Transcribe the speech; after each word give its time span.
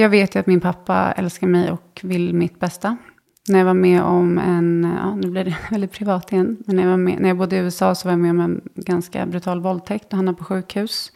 jag 0.00 0.08
vet 0.08 0.34
ju 0.34 0.40
att 0.40 0.46
min 0.46 0.60
pappa 0.60 1.12
älskar 1.12 1.46
mig 1.46 1.70
och 1.70 2.00
vill 2.02 2.34
mitt 2.34 2.60
bästa. 2.60 2.96
När 3.48 3.58
jag 3.58 3.66
var 3.66 3.74
med 3.74 4.02
om 4.02 4.38
en, 4.38 4.96
ja 5.02 5.14
nu 5.14 5.30
blir 5.30 5.44
det 5.44 5.56
väldigt 5.70 5.92
privat 5.92 6.32
igen, 6.32 6.56
men 6.66 6.76
när 6.76 6.82
jag, 6.82 6.90
var 6.90 6.96
med, 6.96 7.20
när 7.20 7.28
jag 7.28 7.38
bodde 7.38 7.56
i 7.56 7.58
USA 7.58 7.94
så 7.94 8.08
var 8.08 8.12
jag 8.12 8.18
med 8.18 8.30
om 8.30 8.40
en 8.40 8.60
ganska 8.74 9.26
brutal 9.26 9.60
våldtäkt 9.60 10.12
och 10.12 10.16
han 10.16 10.26
var 10.26 10.32
på 10.32 10.44
sjukhus. 10.44 11.12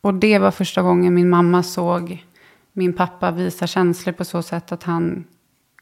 Och 0.00 0.14
det 0.14 0.38
var 0.38 0.50
första 0.50 0.82
gången 0.82 1.14
min 1.14 1.28
mamma 1.28 1.62
såg 1.62 2.24
min 2.72 2.92
pappa 2.92 3.30
visa 3.30 3.66
känslor 3.66 4.12
på 4.12 4.24
så 4.24 4.42
sätt 4.42 4.72
att 4.72 4.82
han, 4.82 5.24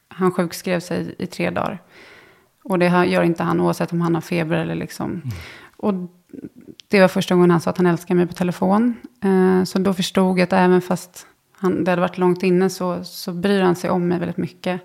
han 0.09 0.33
sjukskrev 0.33 0.81
sig 0.81 1.15
i 1.19 1.27
tre 1.27 1.51
dagar. 1.51 1.83
Och 2.65 2.79
det 2.79 3.07
gör 3.07 3.23
inte 3.23 3.43
han 3.43 3.61
oavsett 3.61 3.93
om 3.93 4.01
han 4.01 4.15
har 4.15 4.23
feber 4.23 4.57
eller 4.57 4.75
liksom. 4.75 5.11
Mm. 5.11 5.23
Och 5.77 5.95
det 6.89 7.01
var 7.01 7.09
första 7.09 7.35
gången 7.35 7.51
han 7.51 7.61
sa 7.61 7.71
att 7.71 7.77
han 7.77 7.87
älskar 7.87 8.15
mig 8.15 8.27
på 8.27 8.33
telefon. 8.33 8.95
Eh, 9.25 9.65
så 9.65 9.79
då 9.79 9.95
förstod 9.95 10.39
jag 10.39 10.45
att 10.45 10.53
även 10.53 10.81
fast 10.81 11.27
han, 11.65 11.85
det 11.85 11.91
hade 11.91 12.03
varit 12.03 12.19
långt 12.19 12.43
inne 12.43 12.71
så, 12.71 13.05
så 13.05 13.33
bryr 13.33 13.63
han 13.63 13.77
sig 13.77 13.91
om 13.91 14.09
mig 14.09 14.19
väldigt 14.19 14.37
mycket. 14.37 14.81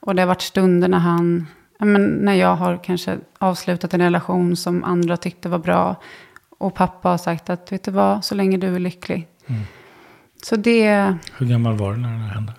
Och 0.00 0.14
det 0.14 0.22
har 0.22 0.26
varit 0.26 0.42
stunder 0.42 0.88
när 0.88 0.98
han, 0.98 1.46
men 1.78 2.06
när 2.06 2.34
jag 2.34 2.56
har 2.56 2.84
kanske 2.84 3.18
avslutat 3.38 3.94
en 3.94 4.00
relation 4.00 4.56
som 4.56 4.84
andra 4.84 5.16
tyckte 5.16 5.48
var 5.48 5.58
bra. 5.58 5.96
Och 6.58 6.74
pappa 6.74 7.08
har 7.08 7.18
sagt 7.18 7.50
att, 7.50 7.72
vet 7.72 7.84
du 7.84 7.90
vad, 7.90 8.24
så 8.24 8.34
länge 8.34 8.56
du 8.56 8.74
är 8.74 8.78
lycklig. 8.78 9.28
Mm. 9.46 9.62
Så 10.42 10.56
det... 10.56 11.14
Hur 11.36 11.46
gammal 11.46 11.76
var 11.76 11.92
du 11.92 12.00
när 12.00 12.08
det 12.08 12.34
hände? 12.34 12.52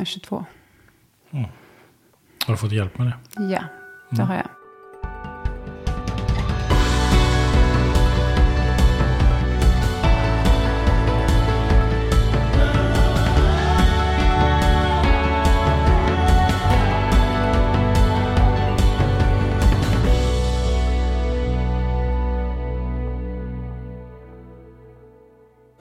Eh, 0.00 0.04
22. 0.04 0.44
Mm. 1.30 1.44
Har 2.46 2.54
du 2.54 2.56
fått 2.56 2.72
hjälp 2.72 2.98
med 2.98 3.06
det? 3.06 3.42
Ja, 3.42 3.64
det 4.10 4.16
mm. 4.16 4.28
har 4.28 4.34
jag. 4.34 4.59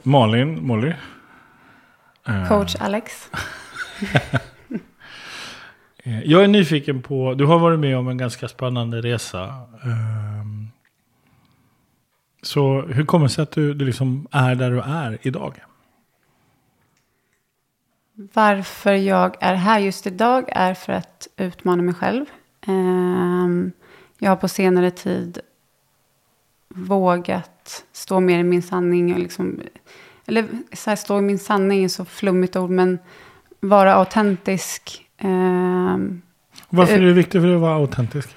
Malin, 0.03 0.67
Molly. 0.67 0.93
Coach 2.47 2.75
Alex. 2.79 3.29
Eh, 6.03 6.19
jag 6.25 6.43
är 6.43 6.47
nyfiken 6.47 7.01
på, 7.01 7.33
du 7.33 7.45
har 7.45 7.59
varit 7.59 7.79
med 7.79 7.97
om 7.97 8.07
en 8.07 8.17
ganska 8.17 8.47
spännande 8.47 9.01
resa. 9.01 9.45
Ehm, 9.83 10.67
så 12.41 12.81
hur 12.81 13.05
kommer 13.05 13.25
det 13.25 13.29
sig 13.29 13.43
att 13.43 13.51
du, 13.51 13.73
du 13.73 13.85
liksom 13.85 14.27
är 14.31 14.55
där 14.55 14.71
du 14.71 14.81
är 14.81 15.17
idag? 15.21 15.53
Varför 18.13 18.93
jag 18.93 19.35
är 19.39 19.55
här 19.55 19.79
just 19.79 20.07
idag 20.07 20.49
är 20.51 20.73
för 20.73 20.93
att 20.93 21.27
utmana 21.37 21.81
mig 21.81 21.93
själv. 21.93 22.25
Ehm, 22.67 23.71
jag 24.17 24.31
har 24.31 24.35
på 24.35 24.47
senare 24.47 24.91
tid 24.91 25.39
vågat 26.67 27.58
stå 27.91 28.19
mer 28.19 28.39
i 28.39 28.43
min 28.43 28.61
sanning. 28.61 29.13
Och 29.13 29.19
liksom, 29.19 29.61
eller 30.25 30.45
så 30.73 30.89
här, 30.89 30.95
stå 30.95 31.17
i 31.17 31.21
min 31.21 31.39
sanning 31.39 31.83
är 31.83 31.87
så 31.87 32.05
flummigt 32.05 32.55
ord, 32.55 32.69
men 32.69 32.99
vara 33.59 33.93
autentisk. 33.95 35.05
Eh, 35.17 35.97
Varför 36.69 36.93
är 36.93 37.05
det 37.05 37.13
viktigt 37.13 37.41
för 37.41 37.47
dig 37.47 37.55
att 37.55 37.61
vara 37.61 37.75
autentisk? 37.75 38.29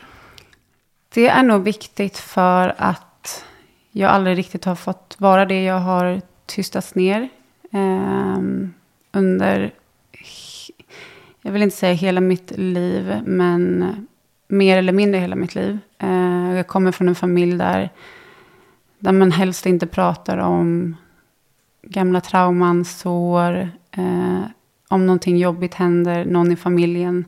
Det 1.15 1.29
är 1.29 1.43
nog 1.43 1.63
viktigt 1.63 2.19
för 2.19 2.75
att 2.79 3.45
jag 3.91 4.11
aldrig 4.11 4.39
riktigt 4.39 4.65
har 4.65 4.75
fått 4.75 5.17
vara 5.19 5.45
det. 5.45 5.63
Jag 5.63 5.81
har 5.81 6.21
tystats 6.47 6.95
ner 6.95 7.29
eh, 7.73 8.39
under, 9.13 9.75
jag 11.43 11.53
vill 11.53 11.63
inte 11.63 11.77
säga 11.77 11.93
hela 11.93 12.21
mitt 12.21 12.51
liv, 12.51 13.21
men 13.25 13.87
mer 14.49 14.79
eller 14.79 14.93
mindre 14.93 15.21
hela 15.21 15.37
mitt 15.37 15.55
liv. 15.55 15.79
Eh, 15.99 16.57
jag 16.57 16.67
kommer 16.67 16.93
från 16.93 17.09
en 17.09 17.15
familj 17.15 17.59
där 17.59 17.91
där 19.03 19.13
man 19.13 19.33
helst 19.33 19.67
inte 19.67 19.87
pratar 19.87 20.39
om 20.39 20.97
gamla 21.83 22.21
trauman, 22.21 22.85
sår. 22.85 23.71
Eh, 23.91 24.43
om 24.89 25.07
någonting 25.07 25.39
jobbigt 25.39 25.75
händer, 25.75 26.25
någon 26.25 26.53
i 26.53 26.57
familjen. 26.57 27.25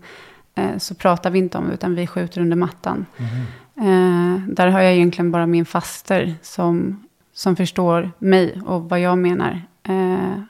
Eh, 0.55 0.79
så 0.79 0.95
pratar 0.95 1.31
vi 1.31 1.39
inte 1.39 1.59
om 1.59 1.69
det, 1.69 1.75
utan 1.75 1.95
vi 1.95 2.07
skjuter 2.07 2.41
under 2.41 2.57
mattan. 2.57 3.07
Mm. 3.17 3.35
Eh, 3.77 4.55
där 4.55 4.67
har 4.67 4.81
jag 4.81 4.95
egentligen 4.95 5.31
bara 5.31 5.47
min 5.47 5.65
faster 5.65 6.35
som, 6.43 7.05
som 7.33 7.57
förstår 7.57 8.11
mig 8.19 8.61
och 8.67 8.89
vad 8.89 9.01
jag 9.01 9.19
menar. 9.19 9.63
Eh, 9.83 10.41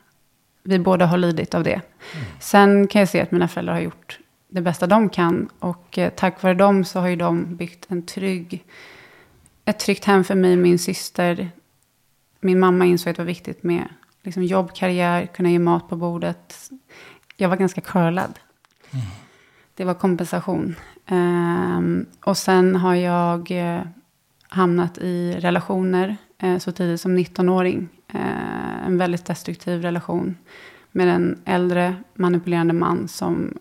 vi 0.62 0.78
båda 0.78 1.06
har 1.06 1.18
lidit 1.18 1.54
av 1.54 1.62
det. 1.62 1.70
Mm. 1.70 2.26
Sen 2.40 2.86
kan 2.86 3.00
jag 3.00 3.08
se 3.08 3.20
att 3.20 3.30
mina 3.30 3.48
föräldrar 3.48 3.74
har 3.74 3.80
gjort 3.80 4.18
det 4.48 4.60
bästa 4.60 4.86
de 4.86 5.08
kan. 5.08 5.48
Och 5.58 5.98
eh, 5.98 6.10
tack 6.10 6.42
vare 6.42 6.54
dem 6.54 6.84
så 6.84 7.00
har 7.00 7.08
ju 7.08 7.16
de 7.16 7.56
byggt 7.56 7.86
en 7.88 8.02
trygg 8.02 8.64
ett 9.64 9.78
tryggt 9.78 10.04
hem 10.04 10.24
för 10.24 10.34
mig 10.34 10.52
och 10.52 10.58
min 10.58 10.78
syster. 10.78 11.50
Min 12.40 12.60
mamma 12.60 12.86
insåg 12.86 13.10
att 13.10 13.16
det 13.16 13.22
var 13.22 13.26
viktigt 13.26 13.62
med 13.62 13.88
liksom 14.22 14.44
jobb, 14.44 14.74
karriär, 14.74 15.26
kunna 15.26 15.50
ge 15.50 15.58
mat 15.58 15.88
på 15.88 15.96
bordet. 15.96 16.70
Jag 17.36 17.48
var 17.48 17.56
ganska 17.56 17.80
curlad. 17.80 18.38
Mm. 18.90 19.06
Det 19.74 19.84
var 19.84 19.94
kompensation. 19.94 20.76
Um, 21.08 22.06
och 22.24 22.36
sen 22.36 22.76
har 22.76 22.94
jag 22.94 23.50
uh, 23.50 23.80
hamnat 24.48 24.98
i 24.98 25.32
relationer 25.40 26.16
uh, 26.42 26.58
så 26.58 26.72
tidigt 26.72 27.00
som 27.00 27.18
19-åring. 27.18 27.88
Uh, 28.14 28.20
eh, 28.20 28.86
en 28.86 28.98
väldigt 28.98 29.24
destruktiv 29.24 29.82
relation 29.82 30.36
med 30.92 31.08
en 31.08 31.42
äldre 31.44 31.96
manipulerande 32.14 32.74
man 32.74 33.08
som 33.08 33.58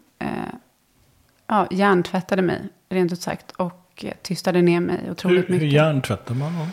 ja, 1.48 1.68
hjärntvättade 1.72 2.42
mig, 2.42 2.70
rent 2.90 3.14
ut 3.14 3.22
sagt. 3.22 3.52
Och 3.52 3.83
och 3.94 4.06
tystade 4.22 4.62
ner 4.62 4.80
mig 4.80 5.12
otroligt 5.12 5.50
hur, 5.50 5.54
mycket. 5.54 5.68
Hur 5.68 5.74
hjärntvättar 5.74 6.36
man 6.36 6.54
någon? 6.54 6.68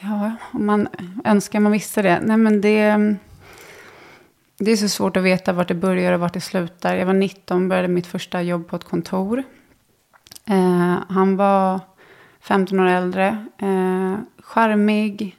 Ja, 0.00 0.32
om 0.52 0.66
man 0.66 0.88
önskar 1.24 1.60
man 1.60 1.72
visste 1.72 2.02
det. 2.02 2.20
Nej, 2.22 2.36
men 2.36 2.60
det, 2.60 3.16
det 4.58 4.70
är 4.70 4.76
så 4.76 4.88
svårt 4.88 5.16
att 5.16 5.22
veta 5.22 5.52
vart 5.52 5.68
det 5.68 5.74
börjar 5.74 6.12
och 6.12 6.20
vart 6.20 6.34
det 6.34 6.40
slutar. 6.40 6.96
Jag 6.96 7.06
var 7.06 7.12
19 7.12 7.68
började 7.68 7.88
mitt 7.88 8.06
första 8.06 8.42
jobb 8.42 8.68
på 8.68 8.76
ett 8.76 8.84
kontor. 8.84 9.42
Eh, 10.44 10.98
han 11.08 11.36
var 11.36 11.80
15 12.40 12.80
år 12.80 12.86
äldre. 12.86 13.46
Eh, 13.58 14.14
charmig, 14.38 15.36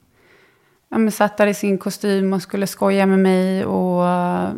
ja, 0.90 0.98
men 0.98 1.12
satt 1.12 1.38
där 1.38 1.48
i 1.48 1.54
sin 1.54 1.78
kostym 1.78 2.34
och 2.34 2.42
skulle 2.42 2.68
skoja 2.68 3.06
med 3.06 3.20
mig. 3.20 3.66
Och 3.66 4.06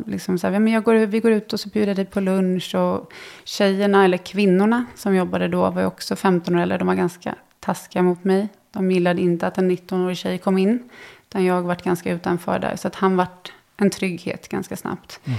liksom 0.06 0.38
så 0.38 0.47
här, 0.47 0.59
men 0.59 0.73
jag 0.73 0.84
går, 0.84 0.94
vi 0.94 1.19
går 1.19 1.31
ut 1.31 1.53
och 1.53 1.59
så 1.59 1.69
bjuder 1.69 1.88
jag 1.88 1.95
dig 1.95 2.06
på 2.06 2.19
lunch. 2.19 2.75
Och 2.75 3.13
tjejerna, 3.44 4.06
eller 4.06 4.17
kvinnorna 4.17 4.85
som 4.95 5.16
jobbade 5.16 5.47
då, 5.47 5.69
var 5.69 5.81
ju 5.81 5.88
också 5.88 6.16
15 6.16 6.56
år 6.56 6.62
äldre. 6.62 6.78
De 6.78 6.88
var 6.88 6.95
ganska 6.95 7.35
taskiga 7.59 8.03
mot 8.03 8.23
mig. 8.23 8.47
De 8.72 8.91
gillade 8.91 9.22
inte 9.22 9.47
att 9.47 9.57
en 9.57 9.72
19-årig 9.72 10.18
tjej 10.18 10.38
kom 10.38 10.57
in. 10.57 10.89
Utan 11.29 11.45
jag 11.45 11.62
varit 11.62 11.84
ganska 11.84 12.12
utanför 12.12 12.59
där. 12.59 12.75
Så 12.75 12.88
att 12.88 12.95
han 12.95 13.16
vart 13.16 13.51
en 13.78 13.89
trygghet 13.89 14.50
ganska 14.50 14.75
snabbt. 14.75 15.19
Mm. 15.23 15.38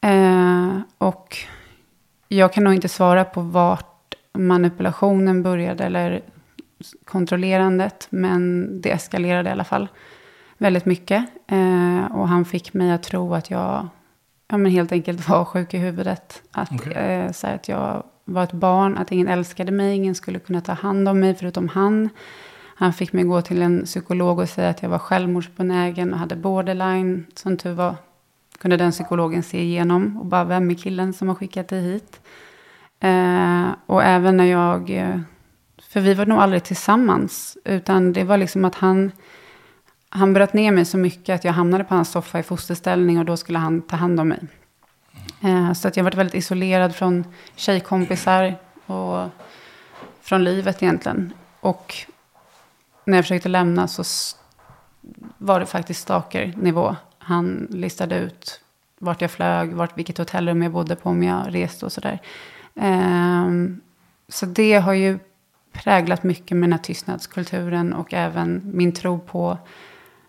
Eh, 0.00 0.80
och 0.98 1.36
jag 2.28 2.52
kan 2.52 2.64
nog 2.64 2.74
inte 2.74 2.88
svara 2.88 3.24
på 3.24 3.40
vart 3.40 4.14
manipulationen 4.32 5.42
började. 5.42 5.84
Eller 5.84 6.22
kontrollerandet. 7.04 8.06
Men 8.10 8.68
det 8.80 8.90
eskalerade 8.90 9.48
i 9.48 9.52
alla 9.52 9.64
fall 9.64 9.88
väldigt 10.58 10.84
mycket. 10.84 11.24
Eh, 11.46 12.16
och 12.16 12.28
han 12.28 12.44
fick 12.44 12.74
mig 12.74 12.92
att 12.92 13.02
tro 13.02 13.34
att 13.34 13.50
jag 13.50 13.88
ja, 14.48 14.56
men 14.56 14.72
helt 14.72 14.92
enkelt 14.92 15.28
var 15.28 15.44
sjuk 15.44 15.74
i 15.74 15.78
huvudet. 15.78 16.42
Att, 16.52 16.72
okay. 16.72 16.92
eh, 16.92 17.32
så 17.32 17.46
att 17.46 17.68
jag 17.68 18.02
var 18.24 18.44
ett 18.44 18.52
barn, 18.52 18.98
att 18.98 19.12
ingen 19.12 19.28
älskade 19.28 19.72
mig, 19.72 19.96
ingen 19.96 20.14
skulle 20.14 20.38
kunna 20.38 20.60
ta 20.60 20.72
hand 20.72 21.08
om 21.08 21.20
mig 21.20 21.34
förutom 21.34 21.68
han. 21.68 22.08
Han 22.74 22.92
fick 22.92 23.12
mig 23.12 23.24
gå 23.24 23.42
till 23.42 23.62
en 23.62 23.84
psykolog 23.84 24.38
och 24.38 24.48
säga 24.48 24.68
att 24.68 24.82
jag 24.82 24.88
var 24.88 24.98
självmordsbenägen 24.98 26.12
och 26.12 26.18
hade 26.18 26.36
borderline. 26.36 27.26
Som 27.34 27.56
tur 27.56 27.72
var 27.72 27.94
kunde 28.58 28.76
den 28.76 28.90
psykologen 28.90 29.42
se 29.42 29.62
igenom 29.62 30.16
och 30.18 30.26
bara, 30.26 30.44
vem 30.44 30.70
är 30.70 30.74
killen 30.74 31.12
som 31.12 31.28
har 31.28 31.34
skickat 31.34 31.68
dig 31.68 31.82
hit? 31.82 32.20
Eh, 33.00 33.66
och 33.86 34.02
även 34.02 34.36
när 34.36 34.44
jag 34.44 34.90
eh, 34.90 35.20
för 35.88 36.00
vi 36.00 36.14
var 36.14 36.26
nog 36.26 36.38
aldrig 36.38 36.64
tillsammans. 36.64 37.58
Utan 37.64 38.12
det 38.12 38.24
var 38.24 38.36
liksom 38.36 38.64
att 38.64 38.74
han, 38.74 39.12
han 40.08 40.32
bröt 40.32 40.52
ner 40.52 40.72
mig 40.72 40.84
så 40.84 40.98
mycket 40.98 41.34
att 41.34 41.44
jag 41.44 41.52
hamnade 41.52 41.84
på 41.84 41.94
hans 41.94 42.10
soffa 42.10 42.38
i 42.38 42.42
fosterställning. 42.42 43.18
Och 43.18 43.24
då 43.24 43.36
skulle 43.36 43.58
han 43.58 43.82
ta 43.82 43.96
hand 43.96 44.20
om 44.20 44.28
mig. 44.28 44.40
Eh, 45.40 45.72
så 45.72 45.88
att 45.88 45.96
jag 45.96 46.04
varit 46.04 46.14
väldigt 46.14 46.34
isolerad 46.34 46.94
från 46.94 47.24
tjejkompisar. 47.56 48.56
Och 48.86 49.28
från 50.20 50.44
livet 50.44 50.82
egentligen. 50.82 51.32
Och 51.60 51.94
när 53.04 53.18
jag 53.18 53.24
försökte 53.24 53.48
lämna 53.48 53.88
så 53.88 54.04
var 55.38 55.60
det 55.60 55.66
faktiskt 55.66 56.00
stalker-nivå. 56.00 56.96
Han 57.18 57.66
listade 57.70 58.18
ut 58.18 58.60
vart 58.98 59.20
jag 59.20 59.30
flög, 59.30 59.72
vart, 59.72 59.98
vilket 59.98 60.18
hotellrum 60.18 60.62
jag 60.62 60.72
bodde 60.72 60.96
på 60.96 61.08
om 61.08 61.22
jag 61.22 61.54
reste 61.54 61.86
och 61.86 61.92
sådär. 61.92 62.18
Ehm, 62.74 63.80
så 64.28 64.46
det 64.46 64.74
har 64.74 64.92
ju 64.92 65.18
präglat 65.72 66.22
mycket 66.22 66.56
med 66.56 66.68
den 66.68 66.72
här 66.72 66.84
tystnadskulturen 66.84 67.92
och 67.92 68.14
även 68.14 68.62
min 68.64 68.92
tro 68.92 69.18
på 69.18 69.58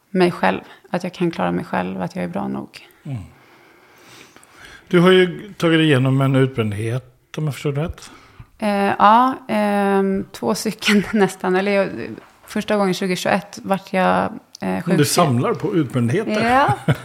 mig 0.10 0.32
själv. 0.32 0.62
Att 0.90 1.04
jag 1.04 1.14
kan 1.14 1.32
klara 1.32 1.52
mig 1.52 1.66
själv, 1.66 2.02
att 2.02 2.16
jag 2.16 2.24
är 2.24 2.30
bra 2.30 2.48
nog. 2.48 2.88
Du 4.88 5.00
har 5.00 5.12
ju 5.12 5.54
tagit 5.54 5.80
igenom 5.80 6.22
en 6.22 6.36
utbrändhet, 6.36 7.38
om 7.38 7.46
jag 7.46 7.54
förstår 7.54 7.72
rätt. 7.72 8.12
Eh, 8.60 8.70
ja, 9.00 9.38
ehm, 9.48 10.26
två 10.32 10.56
stycken 10.56 11.04
nästan. 11.14 11.56
Eller 11.56 11.72
jag, 11.72 11.90
första 12.46 12.78
gången 12.78 12.94
2021 12.94 13.60
vart 13.64 13.94
jag 13.94 14.24
eh, 14.62 14.84
Men 14.86 14.98
Du 14.98 15.06
samlar 15.06 15.54
på 15.54 15.76
utbrändheter. 15.76 16.50
Ja. 16.50 16.78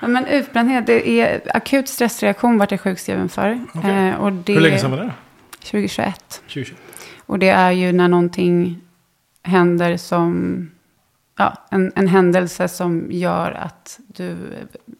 ja, 0.00 0.08
men 0.08 0.26
utbrändhet, 0.26 0.86
det 0.86 1.08
är 1.08 1.40
akut 1.54 1.88
stressreaktion 1.88 2.58
vart 2.58 2.70
jag 2.70 2.80
sjukskriven 2.80 3.28
för. 3.28 3.60
Okej. 3.74 4.08
Eh, 4.08 4.14
och 4.14 4.32
det, 4.32 4.52
Hur 4.52 4.60
länge 4.60 4.78
sedan 4.78 4.90
var 4.90 4.98
det? 4.98 5.12
2021. 5.60 6.42
2020. 6.42 6.74
Och 7.30 7.38
det 7.38 7.48
är 7.48 7.70
ju 7.70 7.92
när 7.92 8.08
någonting 8.08 8.80
händer 9.42 9.96
som, 9.96 10.70
ja, 11.38 11.54
en, 11.70 11.92
en 11.94 12.08
händelse 12.08 12.68
som 12.68 13.06
gör 13.10 13.52
att 13.52 14.00
du, 14.06 14.36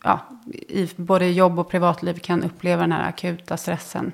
ja, 0.05 0.21
i 0.69 0.89
både 0.97 1.27
jobb 1.27 1.59
och 1.59 1.71
privatliv 1.71 2.15
kan 2.15 2.43
uppleva 2.43 2.83
den 2.83 2.93
här 2.93 3.09
akuta 3.09 3.57
stressen. 3.57 4.13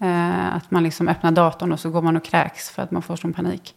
Eh, 0.00 0.56
att 0.56 0.70
man 0.70 0.82
liksom 0.82 1.08
öppnar 1.08 1.32
datorn 1.32 1.72
och 1.72 1.80
så 1.80 1.90
går 1.90 2.02
man 2.02 2.16
och 2.16 2.24
kräks 2.24 2.70
för 2.70 2.82
att 2.82 2.90
man 2.90 3.02
får 3.02 3.16
sån 3.16 3.32
panik. 3.32 3.74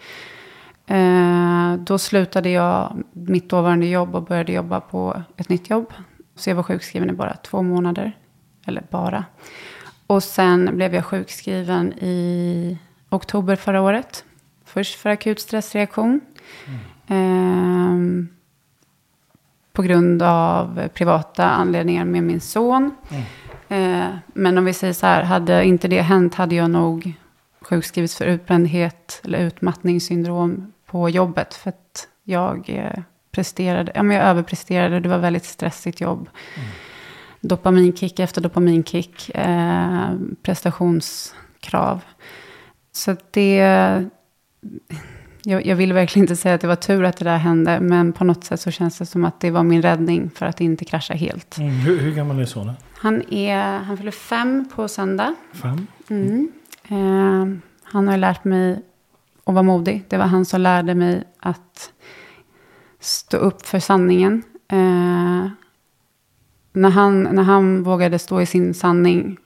Eh, 0.87 1.73
då 1.73 1.97
slutade 1.97 2.49
jag 2.49 3.03
mitt 3.13 3.49
dåvarande 3.49 3.85
jobb 3.85 4.15
och 4.15 4.23
började 4.23 4.51
jobba 4.51 4.79
på 4.79 5.23
ett 5.37 5.49
nytt 5.49 5.69
jobb. 5.69 5.93
Så 6.35 6.49
jag 6.49 6.55
var 6.55 6.63
sjukskriven 6.63 7.09
i 7.09 7.13
bara 7.13 7.33
två 7.33 7.61
månader. 7.61 8.17
Eller 8.65 8.83
bara. 8.89 9.25
Och 10.07 10.23
sen 10.23 10.75
blev 10.75 10.95
jag 10.95 11.05
sjukskriven 11.05 11.93
i 11.93 12.77
oktober 13.13 13.55
förra 13.55 13.81
året. 13.81 14.25
Först 14.65 14.95
för 14.95 15.09
akut 15.09 15.39
stressreaktion. 15.39 16.21
Ehm, 17.07 18.27
på 19.73 19.81
grund 19.81 20.21
av 20.21 20.87
privata 20.93 21.49
anledningar 21.49 22.05
med 22.05 22.23
min 22.23 22.41
son. 22.41 22.91
Eh, 23.69 24.07
men 24.33 24.57
om 24.57 24.65
vi 24.65 24.73
säger 24.73 24.93
så 24.93 25.05
här, 25.05 25.23
hade 25.23 25.63
inte 25.65 25.87
det 25.87 26.01
hänt 26.01 26.35
hade 26.35 26.55
jag 26.55 26.69
nog 26.69 27.13
sjukskrivits 27.61 28.17
för 28.17 28.25
utbrändhet 28.25 29.21
eller 29.23 29.39
utmattningssyndrom 29.39 30.73
på 30.85 31.09
jobbet. 31.09 31.53
För 31.53 31.69
att 31.69 32.07
jag 32.23 32.69
eh, 32.69 33.03
presterade, 33.31 33.91
ja 33.95 34.03
men 34.03 34.17
jag 34.17 34.25
överpresterade, 34.25 34.99
det 34.99 35.09
var 35.09 35.17
väldigt 35.17 35.45
stressigt 35.45 36.01
jobb. 36.01 36.29
Dopaminkick 37.41 38.19
efter 38.19 38.41
dopaminkick, 38.41 39.29
eh, 39.29 40.09
prestationskrav. 40.43 42.01
Så 42.95 43.15
det, 43.31 43.55
jag, 45.43 45.65
jag 45.65 45.75
vill 45.75 45.93
verkligen 45.93 46.23
inte 46.23 46.35
säga 46.35 46.55
att 46.55 46.61
det 46.61 46.67
var 46.67 46.75
tur 46.75 47.03
att 47.03 47.17
det 47.17 47.25
där 47.25 47.37
hände, 47.37 47.79
men 47.79 48.13
på 48.13 48.23
något 48.23 48.43
sätt 48.43 48.61
så 48.61 48.71
känns 48.71 48.97
det 48.97 49.05
som 49.05 49.25
att 49.25 49.39
det 49.39 49.51
var 49.51 49.63
min 49.63 49.81
räddning 49.81 50.29
för 50.35 50.45
att 50.45 50.61
inte 50.61 50.85
krascha 50.85 51.13
helt. 51.13 51.57
Mm. 51.57 51.71
Hur, 51.71 51.99
hur 51.99 52.11
gammal 52.11 52.39
är 52.39 52.45
sonen? 52.45 52.75
Han, 52.97 53.33
är, 53.33 53.77
han 53.77 53.97
fyller 53.97 54.11
fem 54.11 54.69
på 54.75 54.87
söndag. 54.87 55.35
Fem? 55.53 55.87
Mm. 56.09 56.51
Eh, 56.87 57.57
han 57.83 58.07
har 58.07 58.17
lärt 58.17 58.43
mig 58.43 58.81
att 59.43 59.53
vara 59.53 59.63
modig. 59.63 60.05
Det 60.07 60.17
var 60.17 60.25
han 60.25 60.45
som 60.45 60.61
lärde 60.61 60.95
mig 60.95 61.23
att 61.39 61.91
stå 62.99 63.37
upp 63.37 63.65
för 63.65 63.79
sanningen. 63.79 64.43
Eh, 64.67 65.47
när, 66.73 66.89
han, 66.89 67.23
när 67.23 67.43
han 67.43 67.83
vågade 67.83 68.19
stå 68.19 68.41
i 68.41 68.45
sin 68.45 68.73
sanning. 68.73 69.37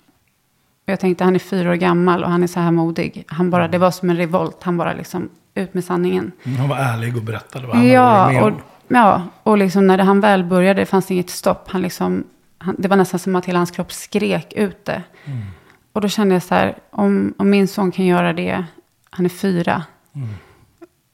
Jag 0.89 0.99
tänkte 0.99 1.23
han 1.23 1.35
är 1.35 1.39
fyra 1.39 1.71
år 1.71 1.75
gammal 1.75 2.23
och 2.23 2.29
han 2.31 2.43
är 2.43 2.47
så 2.47 2.59
här 2.59 2.71
modig. 2.71 3.23
Han 3.27 3.49
bara, 3.49 3.67
det 3.67 3.77
var 3.77 3.91
som 3.91 4.09
en 4.09 4.17
revolt. 4.17 4.63
Han 4.63 4.77
bara 4.77 4.93
liksom 4.93 5.29
ut 5.55 5.73
med 5.73 5.83
sanningen. 5.83 6.31
Mm, 6.43 6.57
Han 6.59 6.69
var 6.69 6.77
ärlig 6.77 7.17
och 7.17 7.23
berättade 7.23 7.67
vad 7.67 7.75
han 7.75 7.85
hade 7.85 7.99
varit 7.99 8.27
Ja, 8.27 8.31
med 8.31 8.41
och, 8.43 8.47
om. 8.47 8.61
ja, 8.87 9.23
och 9.43 9.57
liksom 9.57 9.87
när 9.87 9.97
han 9.97 10.21
väl 10.21 10.43
började 10.43 10.81
det 10.81 10.85
fanns 10.85 11.11
inget 11.11 11.29
stopp. 11.29 11.69
Han 11.69 11.81
liksom, 11.81 12.23
han, 12.57 12.75
det 12.79 12.87
var 12.87 12.97
nästan 12.97 13.19
som 13.19 13.35
att 13.35 13.45
hela 13.45 13.59
hans 13.59 13.71
kropp 13.71 13.91
skrek 13.91 14.53
ut 14.53 14.85
det. 14.85 15.03
Mm. 15.25 15.41
Och 15.93 16.01
då 16.01 16.07
kände 16.07 16.35
jag 16.35 16.43
så 16.43 16.55
här, 16.55 16.75
om, 16.89 17.33
om 17.37 17.49
min 17.49 17.67
son 17.67 17.91
kan 17.91 18.05
göra 18.05 18.33
det, 18.33 18.65
han 19.09 19.25
är 19.25 19.29
fyra. 19.29 19.83
Mm. 20.15 20.29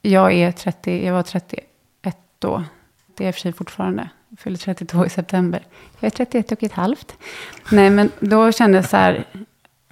Jag, 0.02 0.32
är 0.32 0.52
30, 0.52 1.06
jag 1.06 1.12
var 1.12 1.22
31 1.22 2.16
då. 2.38 2.64
Det 3.16 3.24
är 3.24 3.28
och 3.28 3.34
för 3.34 3.40
sig 3.40 3.52
fortfarande. 3.52 4.08
Jag 4.28 4.38
fyller 4.38 4.58
32 4.58 5.06
i 5.06 5.08
september. 5.08 5.62
Jag 6.00 6.06
är 6.06 6.10
31 6.10 6.52
och 6.52 6.62
ett 6.62 6.72
halvt. 6.72 7.16
Nej, 7.72 7.90
men 7.90 8.10
då 8.20 8.52
kände 8.52 8.78
jag 8.78 8.84
så 8.84 8.96
här, 8.96 9.24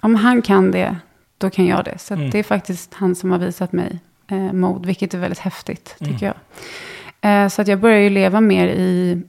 om 0.03 0.15
han 0.15 0.41
kan 0.41 0.71
det, 0.71 0.95
då 1.37 1.49
kan 1.49 1.65
jag 1.65 1.85
det. 1.85 1.97
Så 1.99 2.13
Mm. 2.13 2.29
det 2.29 2.39
är 2.39 2.43
faktiskt 2.43 2.93
han 2.93 3.15
som 3.15 3.31
har 3.31 3.39
visat 3.39 3.71
mig 3.71 3.99
eh, 4.27 4.53
mod, 4.53 4.85
vilket 4.85 5.13
är 5.13 5.17
väldigt 5.17 5.39
häftigt, 5.39 5.95
tycker 5.99 6.11
Mm. 6.27 6.33
jag. 7.21 7.43
Eh, 7.43 7.49
så 7.49 7.61
att 7.61 7.67
jag 7.67 7.79
börjar 7.79 7.99
ju 7.99 8.09
leva 8.09 8.41
mer 8.41 8.67
i, 8.67 9.21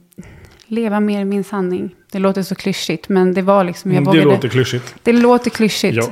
leva 0.67 0.99
mer 0.99 1.21
i 1.21 1.25
min 1.25 1.43
sanning. 1.43 1.95
Det 2.11 2.19
låter 2.19 2.43
så 2.43 2.55
klyschigt, 2.55 3.09
men 3.09 3.33
det 3.33 3.41
var 3.41 3.63
liksom, 3.63 3.91
jag 3.91 3.97
Mm, 4.01 4.13
det 4.13 4.19
vågade, 4.19 4.35
låter 4.35 4.49
klyschigt. 4.49 4.95
det 5.03 5.13
låter 5.13 5.49
klyschigt. 5.49 5.95
Ja. 5.97 6.07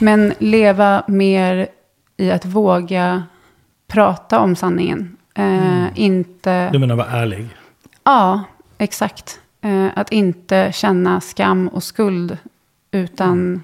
Men 0.00 0.32
leva 0.38 1.02
mer 1.08 1.68
i 2.16 2.30
att 2.30 2.44
våga 2.44 3.22
prata 3.88 4.38
om 4.40 4.56
sanningen. 4.56 5.16
Eh, 5.34 5.84
Inte... 5.94 6.70
Du 6.70 6.78
menar 6.78 6.96
vara 6.96 7.06
ärlig? 7.10 7.48
Ja, 8.04 8.44
exakt. 8.78 9.40
Eh, 9.62 9.86
att 9.96 10.12
inte 10.12 10.72
känna 10.74 11.20
skam 11.20 11.68
och 11.68 11.82
skuld. 11.82 12.38
Utan 12.90 13.62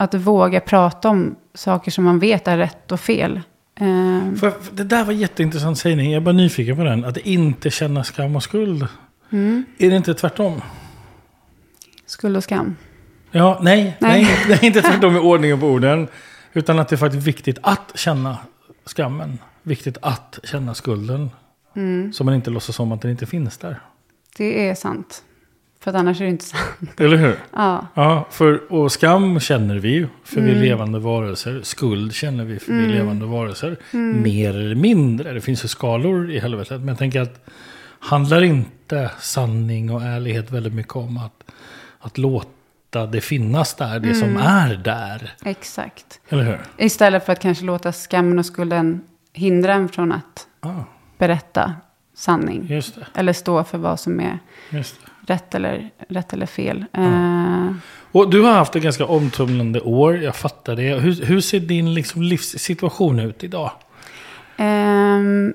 att 0.00 0.14
våga 0.14 0.60
prata 0.60 1.08
om 1.08 1.36
saker 1.54 1.90
som 1.90 2.04
man 2.04 2.18
vet 2.18 2.48
är 2.48 2.56
rätt 2.58 2.92
och 2.92 3.00
fel. 3.00 3.36
Eh, 3.80 4.34
För, 4.40 4.50
för 4.50 4.72
det 4.76 4.84
där 4.84 5.04
var 5.04 5.12
jätteintressant 5.12 5.78
sägning. 5.78 6.10
Jag 6.12 6.16
är 6.20 6.24
bara 6.24 6.32
nyfiken 6.32 6.76
på 6.76 6.84
den. 6.84 7.04
Att 7.04 7.16
inte 7.16 7.70
känna 7.70 8.04
skam 8.04 8.36
och 8.36 8.42
skuld. 8.42 8.86
mm, 9.30 9.64
Är 9.78 9.90
det 9.90 9.96
inte 9.96 10.14
tvärtom? 10.14 10.62
skuld 12.06 12.36
och 12.36 12.44
skam. 12.44 12.76
Ja, 13.30 13.58
nej, 13.62 13.96
nej. 14.00 14.22
Nej. 14.22 14.36
det 14.48 14.52
är 14.52 14.64
inte 14.64 14.82
tvärtom 14.82 15.16
i 15.16 15.18
ordningen 15.20 15.60
på 15.60 15.66
orden. 15.66 16.08
Utan 16.52 16.78
att 16.78 16.88
det 16.88 16.94
är 16.94 16.98
faktiskt 16.98 17.26
viktigt 17.26 17.58
att 17.62 17.92
känna 17.94 18.38
skammen. 18.84 19.38
Viktigt 19.62 19.98
att 20.02 20.38
känna 20.44 20.74
skulden. 20.74 21.30
Mm, 21.76 22.12
Så 22.12 22.24
man 22.24 22.34
inte 22.34 22.50
låtsas 22.50 22.80
om 22.80 22.92
att 22.92 23.00
den 23.02 23.10
inte 23.10 23.26
finns 23.26 23.58
där. 23.58 23.80
det 24.36 24.68
är 24.68 24.74
sant. 24.74 25.22
För 25.80 25.90
att 25.90 25.96
annars 25.96 26.20
är 26.20 26.24
det 26.24 26.30
inte 26.30 26.44
sant. 26.44 26.64
Eller 27.00 27.16
hur? 27.16 27.36
Ja, 27.52 27.86
Ja, 27.94 28.26
för, 28.30 28.72
och 28.72 28.92
skam 28.92 29.40
känner 29.40 29.76
vi 29.78 29.88
ju, 29.88 30.06
för 30.24 30.40
vi 30.40 30.48
är 30.50 30.54
Mm. 30.54 30.64
levande 30.64 30.98
varelser. 30.98 31.60
Skuld 31.62 32.12
känner 32.14 32.44
vi, 32.44 32.58
för 32.58 32.72
vi 32.72 32.78
är 32.78 32.84
Mm. 32.84 32.96
levande 32.96 33.26
varelser. 33.26 33.76
Mm. 33.92 34.22
Mer 34.22 34.48
eller 34.56 34.74
mindre. 34.74 35.32
Det 35.32 35.40
finns 35.40 35.64
ju 35.64 35.68
skalor 35.68 36.30
i 36.30 36.38
helvetet. 36.38 36.78
Men 36.80 36.88
jag 36.88 36.98
tänker 36.98 37.20
att 37.20 37.48
handlar 38.00 38.42
inte 38.42 39.10
sanning 39.20 39.90
och 39.90 40.02
ärlighet 40.02 40.50
väldigt 40.50 40.74
mycket 40.74 40.96
om 40.96 41.16
att, 41.18 41.50
att 42.00 42.18
låta 42.18 43.06
det 43.06 43.20
finnas 43.20 43.74
där, 43.74 44.00
det 44.00 44.14
som 44.14 44.28
Mm. 44.28 44.42
är 44.42 44.74
där. 44.74 45.34
exakt. 45.44 46.20
Eller 46.28 46.42
hur? 46.42 46.58
Istället 46.76 47.26
för 47.26 47.32
att 47.32 47.40
kanske 47.40 47.64
låta 47.64 47.92
skammen 47.92 48.38
och 48.38 48.46
skulden 48.46 49.00
hindra 49.32 49.74
en 49.74 49.88
från 49.88 50.12
att 50.12 50.46
Ja, 50.60 50.84
berätta 51.18 51.74
sanning. 52.14 52.82
Eller 53.14 53.32
stå 53.32 53.64
för 53.64 53.78
vad 53.78 54.00
som 54.00 54.20
är 54.20 54.38
Just 54.70 54.96
det. 55.04 55.07
Rätt 55.30 55.54
eller, 55.54 55.90
rätt 56.08 56.32
eller 56.32 56.46
fel. 56.46 56.84
Eh, 56.92 57.72
Och 58.12 58.30
du 58.30 58.42
har 58.42 58.52
haft 58.52 58.76
ett 58.76 58.82
ganska 58.82 59.06
omtumlande 59.06 59.80
år, 59.80 60.16
jag 60.16 60.36
fattar 60.36 60.76
det. 60.76 60.94
Hur, 61.00 61.24
hur 61.24 61.40
ser 61.40 61.60
din 61.60 61.94
liksom, 61.94 62.22
livssituation 62.22 63.18
ut 63.18 63.44
idag? 63.44 63.70
ehm, 64.56 65.54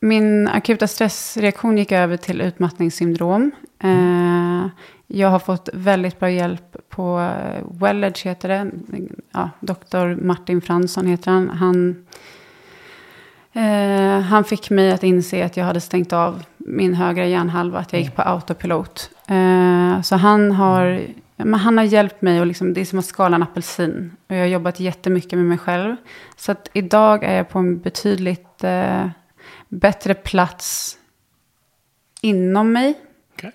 min 0.00 0.48
akuta 0.48 0.86
stressreaktion 0.88 1.78
gick 1.78 1.92
över 1.92 2.16
till 2.16 2.40
utmattningssyndrom. 2.40 3.50
Eh, 3.82 4.66
jag 5.06 5.28
har 5.28 5.38
fått 5.38 5.68
väldigt 5.72 6.18
bra 6.20 6.30
hjälp 6.30 6.76
på 6.88 7.20
eh, 7.20 7.62
Wellage 7.80 8.26
heter 8.26 8.48
det. 8.48 8.70
Ja, 9.32 9.50
Dr. 9.60 10.24
Martin 10.24 10.60
Fransson 10.60 11.06
heter 11.06 11.30
han. 11.30 11.48
Han, 11.50 12.06
eh, 13.52 14.20
han 14.20 14.44
fick 14.44 14.70
mig 14.70 14.92
att 14.92 15.02
inse 15.02 15.44
att 15.44 15.56
jag 15.56 15.64
hade 15.64 15.80
stängt 15.80 16.12
av 16.12 16.42
min 16.66 16.94
högra 16.94 17.26
hjärnhalva. 17.26 17.78
Att 17.78 17.92
jag 17.92 18.02
gick 18.02 18.16
på 18.16 18.22
autopilot. 18.22 19.10
Eh, 19.28 20.02
så 20.02 20.16
han 20.16 20.52
har, 20.52 21.06
men 21.36 21.54
han 21.54 21.78
har 21.78 21.84
hjälpt 21.84 22.22
mig. 22.22 22.40
Och 22.40 22.46
liksom, 22.46 22.74
det 22.74 22.80
är 22.80 22.84
som 22.84 22.98
att 22.98 23.04
skala 23.04 23.36
en 23.36 23.42
apelsin. 23.42 24.16
Och 24.28 24.34
jag 24.34 24.40
har 24.40 24.46
jobbat 24.46 24.80
jättemycket 24.80 25.32
med 25.32 25.46
mig 25.46 25.58
själv. 25.58 25.96
Så 26.36 26.52
att 26.52 26.70
idag 26.72 27.24
är 27.24 27.36
jag 27.36 27.48
på 27.48 27.58
en 27.58 27.78
betydligt 27.78 28.64
eh, 28.64 29.08
bättre 29.68 30.14
plats 30.14 30.98
inom 32.20 32.72
mig. 32.72 32.94
Okej. 33.34 33.52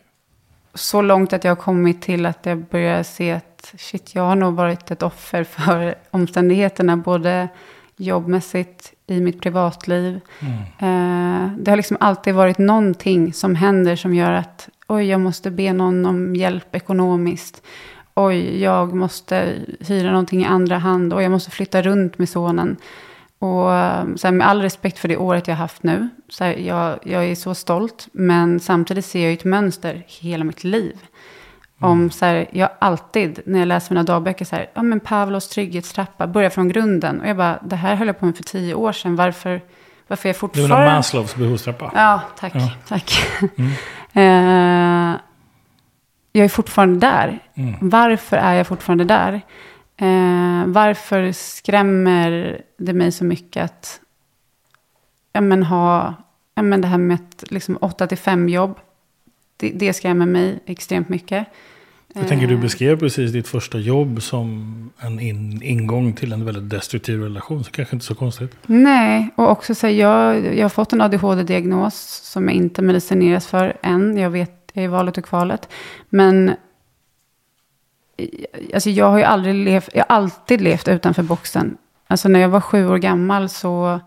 Så 0.73 1.01
långt 1.01 1.33
att 1.33 1.43
jag 1.43 1.51
har 1.51 1.61
kommit 1.61 2.01
till 2.01 2.25
att 2.25 2.45
jag 2.45 2.57
börjar 2.57 3.03
se 3.03 3.31
att 3.31 3.73
shit, 3.77 4.15
jag 4.15 4.23
har 4.23 4.35
nog 4.35 4.53
varit 4.53 4.91
ett 4.91 5.03
offer 5.03 5.43
för 5.43 5.95
omständigheterna. 6.11 6.97
Både 6.97 7.47
jobbmässigt, 7.97 8.93
i 9.07 9.21
mitt 9.21 9.41
privatliv. 9.41 10.19
Mm. 10.39 10.53
Eh, 10.79 11.51
det 11.57 11.71
har 11.71 11.77
liksom 11.77 11.97
alltid 11.99 12.33
varit 12.33 12.57
någonting 12.57 13.33
som 13.33 13.55
händer 13.55 13.95
som 13.95 14.15
gör 14.15 14.31
att 14.31 14.69
oj, 14.87 15.05
jag 15.05 15.21
måste 15.21 15.51
be 15.51 15.73
någon 15.73 16.05
om 16.05 16.35
hjälp 16.35 16.75
ekonomiskt. 16.75 17.63
Oj, 18.15 18.61
jag 18.61 18.95
måste 18.95 19.53
hyra 19.79 20.11
någonting 20.11 20.41
i 20.41 20.45
andra 20.45 20.77
hand 20.77 21.13
och 21.13 21.23
jag 21.23 21.31
måste 21.31 21.51
flytta 21.51 21.81
runt 21.81 22.17
med 22.17 22.29
sonen. 22.29 22.77
Och 23.39 23.73
eh, 23.73 24.05
så 24.15 24.27
här, 24.27 24.31
med 24.31 24.47
all 24.47 24.61
respekt 24.61 24.97
för 24.99 25.07
det 25.07 25.17
året 25.17 25.47
jag 25.47 25.55
har 25.55 25.63
haft 25.63 25.83
nu. 25.83 26.09
Så 26.29 26.43
här, 26.43 26.53
jag, 26.53 26.99
jag 27.03 27.25
är 27.25 27.35
så 27.35 27.55
stolt. 27.55 28.07
Men 28.11 28.59
samtidigt 28.59 29.05
ser 29.05 29.23
jag 29.23 29.33
ett 29.33 29.43
mönster 29.43 30.03
hela 30.07 30.43
mitt 30.43 30.63
liv. 30.63 30.97
Om 31.79 32.11
så 32.11 32.25
här, 32.25 32.47
jag 32.51 32.69
alltid, 32.79 33.39
när 33.45 33.59
jag 33.59 33.67
läser 33.67 33.93
mina 33.93 34.03
dagböcker, 34.03 34.45
så 34.45 34.55
här, 34.55 34.69
ja 34.73 34.83
men 34.83 34.99
Pavlos 34.99 35.49
trygghetstrappa, 35.49 36.27
börjar 36.27 36.49
från 36.49 36.67
grunden. 36.67 37.21
Och 37.21 37.27
jag 37.27 37.37
bara, 37.37 37.59
det 37.63 37.75
här 37.75 37.95
höll 37.95 38.07
jag 38.07 38.19
på 38.19 38.25
med 38.25 38.35
för 38.35 38.43
tio 38.43 38.73
år 38.73 38.91
sedan. 38.91 39.15
Varför, 39.15 39.61
varför 40.07 40.29
är 40.29 40.33
jag 40.33 40.33
Det 40.33 40.37
är 40.37 40.39
fortfarande... 40.39 40.85
väl 40.85 40.95
Maslows 40.95 41.35
behovstrappa? 41.35 41.91
Ja, 41.95 42.21
tack. 42.39 42.55
Ja. 42.55 42.71
tack. 42.87 43.11
eh, 44.13 45.15
jag 46.31 46.45
är 46.45 46.49
fortfarande 46.49 46.99
där. 46.99 47.39
Mm. 47.53 47.75
Varför 47.81 48.37
är 48.37 48.53
jag 48.53 48.67
fortfarande 48.67 49.03
där? 49.03 49.33
Eh, 49.97 50.65
varför 50.65 51.31
skrämmer 51.31 52.61
det 52.77 52.93
mig 52.93 53.11
så 53.11 53.25
mycket 53.25 53.63
att 53.63 53.99
ja, 55.33 55.41
men 55.41 55.63
ha 55.63 56.13
ja, 56.55 56.61
men 56.61 56.81
det 56.81 56.87
här 56.87 56.97
med 56.97 57.15
ett 57.15 57.51
liksom, 57.51 57.77
8 57.81 58.07
till 58.07 58.17
5 58.17 58.49
jobb? 58.49 58.79
Det, 59.57 59.69
det 59.69 59.93
skrämmer 59.93 60.25
mig 60.25 60.59
extremt 60.65 61.09
mycket. 61.09 61.47
Jag 62.13 62.27
tänker 62.27 62.45
Eh. 62.45 62.49
du 62.49 62.57
beskrev 62.57 62.99
precis 62.99 63.31
ditt 63.31 63.47
första 63.47 63.77
jobb 63.77 64.21
som 64.21 64.91
en 64.99 65.19
in, 65.19 65.63
ingång 65.63 66.13
till 66.13 66.33
en 66.33 66.45
väldigt 66.45 66.69
destruktiv 66.69 67.21
relation. 67.21 67.63
Så 67.63 67.71
kanske 67.71 67.95
inte 67.95 68.05
så 68.05 68.15
konstigt. 68.15 68.55
Nej, 68.65 69.29
och 69.35 69.51
också 69.51 69.75
så 69.75 69.87
här, 69.87 69.93
jag, 69.93 70.55
jag 70.55 70.63
har 70.63 70.69
fått 70.69 70.93
en 70.93 71.01
ADHD-diagnos 71.01 72.21
som 72.23 72.47
jag 72.47 72.53
inte 72.53 72.81
medicineras 72.81 73.47
för 73.47 73.77
än. 73.81 74.17
Jag 74.17 74.29
vet, 74.29 74.71
jag 74.73 74.81
är 74.81 74.85
i 74.85 74.91
valet 74.91 75.17
och 75.17 75.25
kvalet. 75.25 75.69
Men 76.09 76.51
alltså, 78.73 78.89
jag 78.89 79.09
har 79.09 79.17
ju 79.17 79.23
aldrig 79.23 79.55
levt, 79.55 79.89
jag 79.93 80.05
har 80.09 80.15
alltid 80.15 80.61
levt 80.61 80.87
utanför 80.87 81.23
boxen. 81.23 81.77
Alltså 82.07 82.29
när 82.29 82.39
jag 82.39 82.49
var 82.49 82.61
sju 82.61 82.87
år 82.87 82.97
gammal 82.97 83.49
så... 83.49 83.99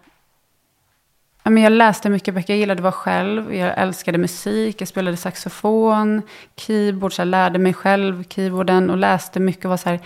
Ja, 1.50 1.54
men 1.54 1.62
jag 1.62 1.72
läste 1.72 2.10
mycket 2.10 2.34
böcker, 2.34 2.52
jag 2.52 2.58
gillade 2.58 2.78
att 2.78 2.82
vara 2.82 2.92
själv. 2.92 3.54
Jag 3.54 3.78
älskade 3.78 4.18
musik, 4.18 4.80
jag 4.80 4.88
spelade 4.88 5.16
saxofon, 5.16 6.22
keyboard, 6.56 7.12
så 7.12 7.20
jag 7.20 7.28
lärde 7.28 7.58
mig 7.58 7.74
själv 7.74 8.24
keyboarden 8.28 8.90
och 8.90 8.96
läste 8.96 9.40
mycket. 9.40 9.64
Och 9.64 9.70
var 9.70 9.76
så 9.76 9.88
här, 9.88 10.00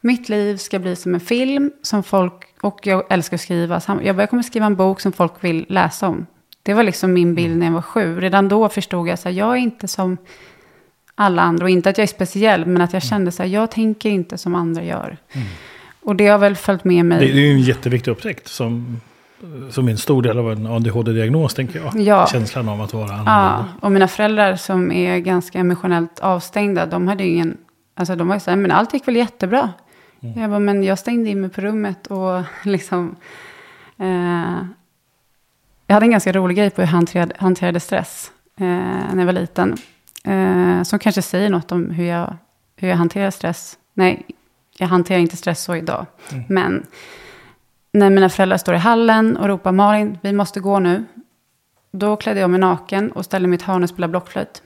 mitt 0.00 0.28
liv 0.28 0.56
ska 0.56 0.78
bli 0.78 0.96
som 0.96 1.14
en 1.14 1.20
film 1.20 1.72
som 1.82 2.02
folk, 2.02 2.32
och 2.60 2.86
jag 2.86 3.12
älskar 3.12 3.34
att 3.34 3.40
skriva. 3.40 3.80
Så 3.80 3.98
jag 4.02 4.16
bara, 4.16 4.22
jag 4.22 4.30
kommer 4.30 4.42
skriva 4.42 4.66
en 4.66 4.76
bok 4.76 5.00
som 5.00 5.12
folk 5.12 5.32
vill 5.40 5.66
läsa 5.68 6.08
om. 6.08 6.26
Det 6.62 6.74
var 6.74 6.82
liksom 6.82 7.12
min 7.12 7.34
bild 7.34 7.56
när 7.56 7.66
jag 7.66 7.72
var 7.72 7.82
sju. 7.82 8.20
Redan 8.20 8.48
då 8.48 8.68
förstod 8.68 9.08
jag 9.08 9.14
att 9.14 9.34
jag 9.34 9.52
är 9.52 9.56
inte 9.56 9.88
som 9.88 10.16
alla 11.14 11.42
andra. 11.42 11.64
Och 11.64 11.70
inte 11.70 11.90
att 11.90 11.98
jag 11.98 12.02
är 12.02 12.06
speciell, 12.06 12.66
men 12.66 12.82
att 12.82 12.92
jag 12.92 13.02
kände 13.02 13.32
så 13.32 13.42
här, 13.42 13.50
jag 13.50 13.70
tänker 13.70 14.10
inte 14.10 14.38
som 14.38 14.54
andra 14.54 14.82
gör. 14.82 15.16
Och 16.02 16.16
det 16.16 16.26
har 16.26 16.38
väl 16.38 16.56
följt 16.56 16.84
med 16.84 17.04
mig. 17.04 17.18
Det 17.18 17.32
är 17.32 17.36
ju 17.36 17.52
en 17.52 17.60
jätteviktig 17.60 18.10
upptäckt 18.10 18.48
som, 18.48 19.00
som 19.70 19.86
är 19.88 19.90
en 19.92 19.98
stor 19.98 20.22
del 20.22 20.38
av 20.38 20.52
en 20.52 20.66
ADHD-diagnos 20.66 21.54
tänker 21.54 21.80
jag. 21.80 21.96
Ja. 22.00 22.26
Känslan 22.26 22.68
av 22.68 22.80
att 22.82 22.94
vara 22.94 23.06
Ja, 23.08 23.12
annorlunda. 23.14 23.68
och 23.80 23.92
mina 23.92 24.08
föräldrar 24.08 24.56
som 24.56 24.92
är 24.92 25.18
ganska 25.18 25.58
emotionellt 25.58 26.20
avstängda, 26.20 26.86
de 26.86 27.08
hade 27.08 27.24
ju 27.24 27.30
ingen, 27.34 27.56
alltså 27.94 28.16
de 28.16 28.28
var 28.28 28.36
ju 28.36 28.40
så 28.40 28.50
här, 28.50 28.56
men 28.56 28.70
allt 28.70 28.92
gick 28.94 29.08
väl 29.08 29.16
jättebra. 29.16 29.72
Jag 30.36 30.50
bara, 30.50 30.58
men 30.58 30.82
jag 30.84 30.98
stängde 30.98 31.30
in 31.30 31.40
mig 31.40 31.50
på 31.50 31.60
rummet 31.60 32.06
och 32.06 32.42
liksom, 32.64 33.16
eh, 33.98 34.66
jag 35.86 35.94
hade 35.94 36.06
en 36.06 36.10
ganska 36.10 36.32
rolig 36.32 36.56
grej 36.56 36.70
på 36.70 36.80
hur 36.80 36.86
jag 36.86 36.92
hanterade, 36.92 37.34
hanterade 37.38 37.80
stress 37.80 38.30
eh, 38.60 38.64
när 38.66 39.18
jag 39.18 39.26
var 39.26 39.32
liten. 39.32 39.76
Eh, 40.24 40.82
som 40.82 40.98
kanske 40.98 41.22
säger 41.22 41.50
något 41.50 41.72
om 41.72 41.90
hur 41.90 42.04
jag, 42.04 42.36
hur 42.76 42.88
jag 42.88 42.96
hanterar 42.96 43.30
stress. 43.30 43.78
Nej, 43.94 44.26
jag 44.78 44.86
hanterar 44.86 45.18
inte 45.18 45.36
stress 45.36 45.62
så 45.62 45.76
idag. 45.76 46.06
Men 46.48 46.86
när 47.92 48.10
mina 48.10 48.28
föräldrar 48.28 48.56
står 48.58 48.74
i 48.74 48.78
hallen 48.78 49.36
och 49.36 49.46
ropar 49.48 49.72
Malin, 49.72 50.18
vi 50.22 50.32
måste 50.32 50.60
gå 50.60 50.78
nu. 50.78 51.04
Då 51.92 52.16
klädde 52.16 52.40
jag 52.40 52.50
mig 52.50 52.60
naken 52.60 53.12
och 53.12 53.24
ställde 53.24 53.54
ett 53.54 53.62
hörn 53.62 53.82
och 53.82 53.88
spelade 53.88 54.10
blockflöjt. 54.10 54.62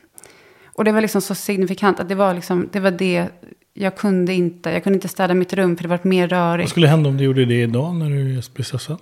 Och 0.75 0.85
det 0.85 0.93
var 0.93 1.01
liksom 1.01 1.21
så 1.21 1.35
signifikant 1.35 2.01
att 2.01 2.09
det 2.09 2.15
var, 2.15 2.35
liksom, 2.35 2.69
det 2.73 2.81
var 2.81 2.91
det 2.91 3.29
jag 3.75 3.97
kunde 3.97 4.35
inte. 4.35 4.71
Jag 4.71 4.85
kunde 4.85 4.95
inte 4.97 5.09
städa 5.09 5.35
mitt 5.35 5.53
rum 5.53 5.77
för 5.77 5.83
det 5.83 5.89
var 5.89 5.99
mer 6.03 6.29
Vad 6.29 6.31
rörigt. 6.39 6.71
skulle 6.71 6.87
hända 6.89 7.09
om 7.09 7.17
du 7.17 7.25
gjorde 7.25 7.45
det 7.45 7.63
idag 7.63 7.95
när 7.95 8.11
du 8.11 8.25
blir 8.53 8.65
stressad? 8.65 8.99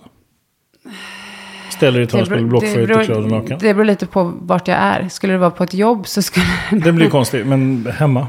Ställer 1.69 1.99
dig 1.99 2.07
i 2.07 2.11
beror- 2.11 2.25
spelar 2.25 2.43
blockflöjt 2.43 2.89
och 2.89 3.03
klär 3.05 3.21
dig 3.21 3.31
naken? 3.31 3.57
det 3.61 3.73
beror 3.73 3.85
lite 3.85 4.05
på 4.05 4.23
vart 4.23 4.67
jag 4.67 4.77
är. 4.77 5.09
Skulle 5.09 5.33
det 5.33 5.39
vara 5.39 5.51
på 5.51 5.63
ett 5.63 5.73
jobb 5.73 6.07
så 6.07 6.21
skulle... 6.21 6.45
Det 6.71 6.91
blir 6.91 7.09
konstigt, 7.09 7.47
men 7.47 7.87
hemma? 7.97 8.27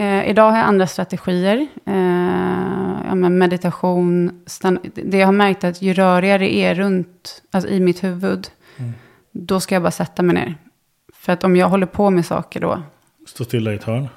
Eh, 0.00 0.30
idag 0.30 0.50
har 0.50 0.58
jag 0.58 0.66
andra 0.66 0.86
strategier. 0.86 1.66
Eh, 1.86 1.94
ja, 3.08 3.14
meditation. 3.14 4.30
Det 4.94 5.18
jag 5.18 5.26
har 5.26 5.32
märkt 5.32 5.64
är 5.64 5.68
att 5.68 5.82
ju 5.82 5.92
rörigare 5.94 6.38
det 6.38 6.54
är 6.54 6.74
runt, 6.74 7.42
alltså 7.50 7.70
i 7.70 7.80
mitt 7.80 8.04
huvud, 8.04 8.48
Mm. 8.78 8.92
då 9.32 9.60
ska 9.60 9.74
jag 9.74 9.82
bara 9.82 9.90
sätta 9.90 10.22
mig 10.22 10.34
ner. 10.34 10.54
För 11.14 11.32
att 11.32 11.44
om 11.44 11.56
jag 11.56 11.68
håller 11.68 11.86
på 11.86 12.10
med 12.10 12.26
saker 12.26 12.60
då, 12.60 12.82
Stå 13.26 13.44
stilla 13.44 13.72
i 13.72 13.74
ett 13.74 13.84
hörn? 13.84 14.08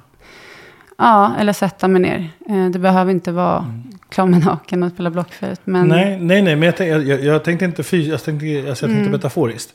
ja, 0.98 1.34
eller 1.40 1.54
sätta 1.54 1.88
mig 1.88 2.02
ner. 2.02 2.30
Eh, 2.50 2.70
det 2.70 2.80
behöver 2.80 3.12
inte 3.12 3.32
vara 3.32 3.82
klar 4.10 4.26
med 4.26 4.46
naken 4.46 4.84
och 4.84 4.92
spela 4.92 5.10
blockflöjt. 5.10 5.62
Men 5.64 5.88
Nej, 5.88 6.20
nej, 6.20 6.42
nej, 6.42 6.56
men 6.56 6.66
jag, 6.66 6.78
tänkte, 6.78 6.92
jag, 6.94 7.04
jag, 7.08 7.24
jag 7.24 7.44
tänkte 7.44 7.66
inte 7.66 7.84
fysiskt, 7.84 8.12
jag 8.12 8.24
tänkte, 8.24 8.46
alltså, 8.70 8.86
jag 8.86 8.90
tänkte 8.90 9.00
Mm. 9.00 9.12
metaforiskt. 9.12 9.74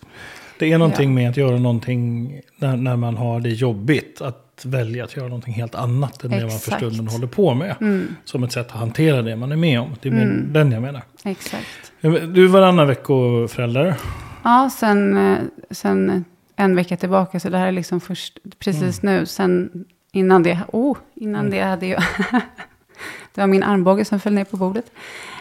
Det 0.58 0.72
är 0.72 0.78
någonting 0.78 1.08
Ja. 1.10 1.14
med 1.14 1.30
att 1.30 1.36
göra 1.36 1.58
någonting 1.58 2.32
när, 2.56 2.76
när 2.76 2.96
man 2.96 3.16
har 3.16 3.40
det 3.40 3.50
jobbigt. 3.50 4.20
Att 4.20 4.44
välja 4.64 5.04
att 5.04 5.16
göra 5.16 5.28
någonting 5.28 5.54
helt 5.54 5.74
annat 5.74 6.24
än 6.24 6.30
det 6.30 6.40
man 6.40 6.50
för 6.50 6.56
Exakt. 6.56 6.76
stunden 6.76 7.08
håller 7.08 7.26
på 7.26 7.54
med. 7.54 7.76
Mm, 7.80 8.16
Som 8.24 8.44
ett 8.44 8.52
sätt 8.52 8.66
att 8.66 8.72
hantera 8.78 9.22
det 9.22 9.36
man 9.36 9.52
är 9.52 9.56
med 9.56 9.80
om. 9.80 9.94
Det 10.02 10.08
är 10.08 10.12
mer 10.12 10.26
den 10.52 10.72
jag 10.72 10.82
menar. 10.82 11.02
exakt. 11.24 11.66
Du 12.00 12.44
är 12.44 12.48
varannan 12.48 12.86
veckoförälder. 12.86 13.94
Ja, 14.42 14.70
sen, 14.78 15.16
eh, 15.16 15.38
sen 15.70 16.24
en 16.56 16.76
vecka 16.76 16.96
tillbaka. 16.96 17.40
Så 17.40 17.48
det 17.48 17.58
här 17.58 17.66
är 17.66 17.72
liksom 17.72 18.00
först 18.00 18.38
precis 18.58 19.02
nu. 19.02 19.26
Sen 19.26 19.84
innan 20.12 20.42
det, 20.42 20.58
oh, 20.72 20.96
innan 21.14 21.50
det 21.50 21.60
hade 21.60 21.86
jag... 21.86 22.02
det 23.34 23.40
var 23.40 23.46
min 23.46 23.62
armbåge 23.62 24.04
som 24.04 24.20
föll 24.20 24.32
ner 24.34 24.44
på 24.44 24.56
bordet. 24.56 24.92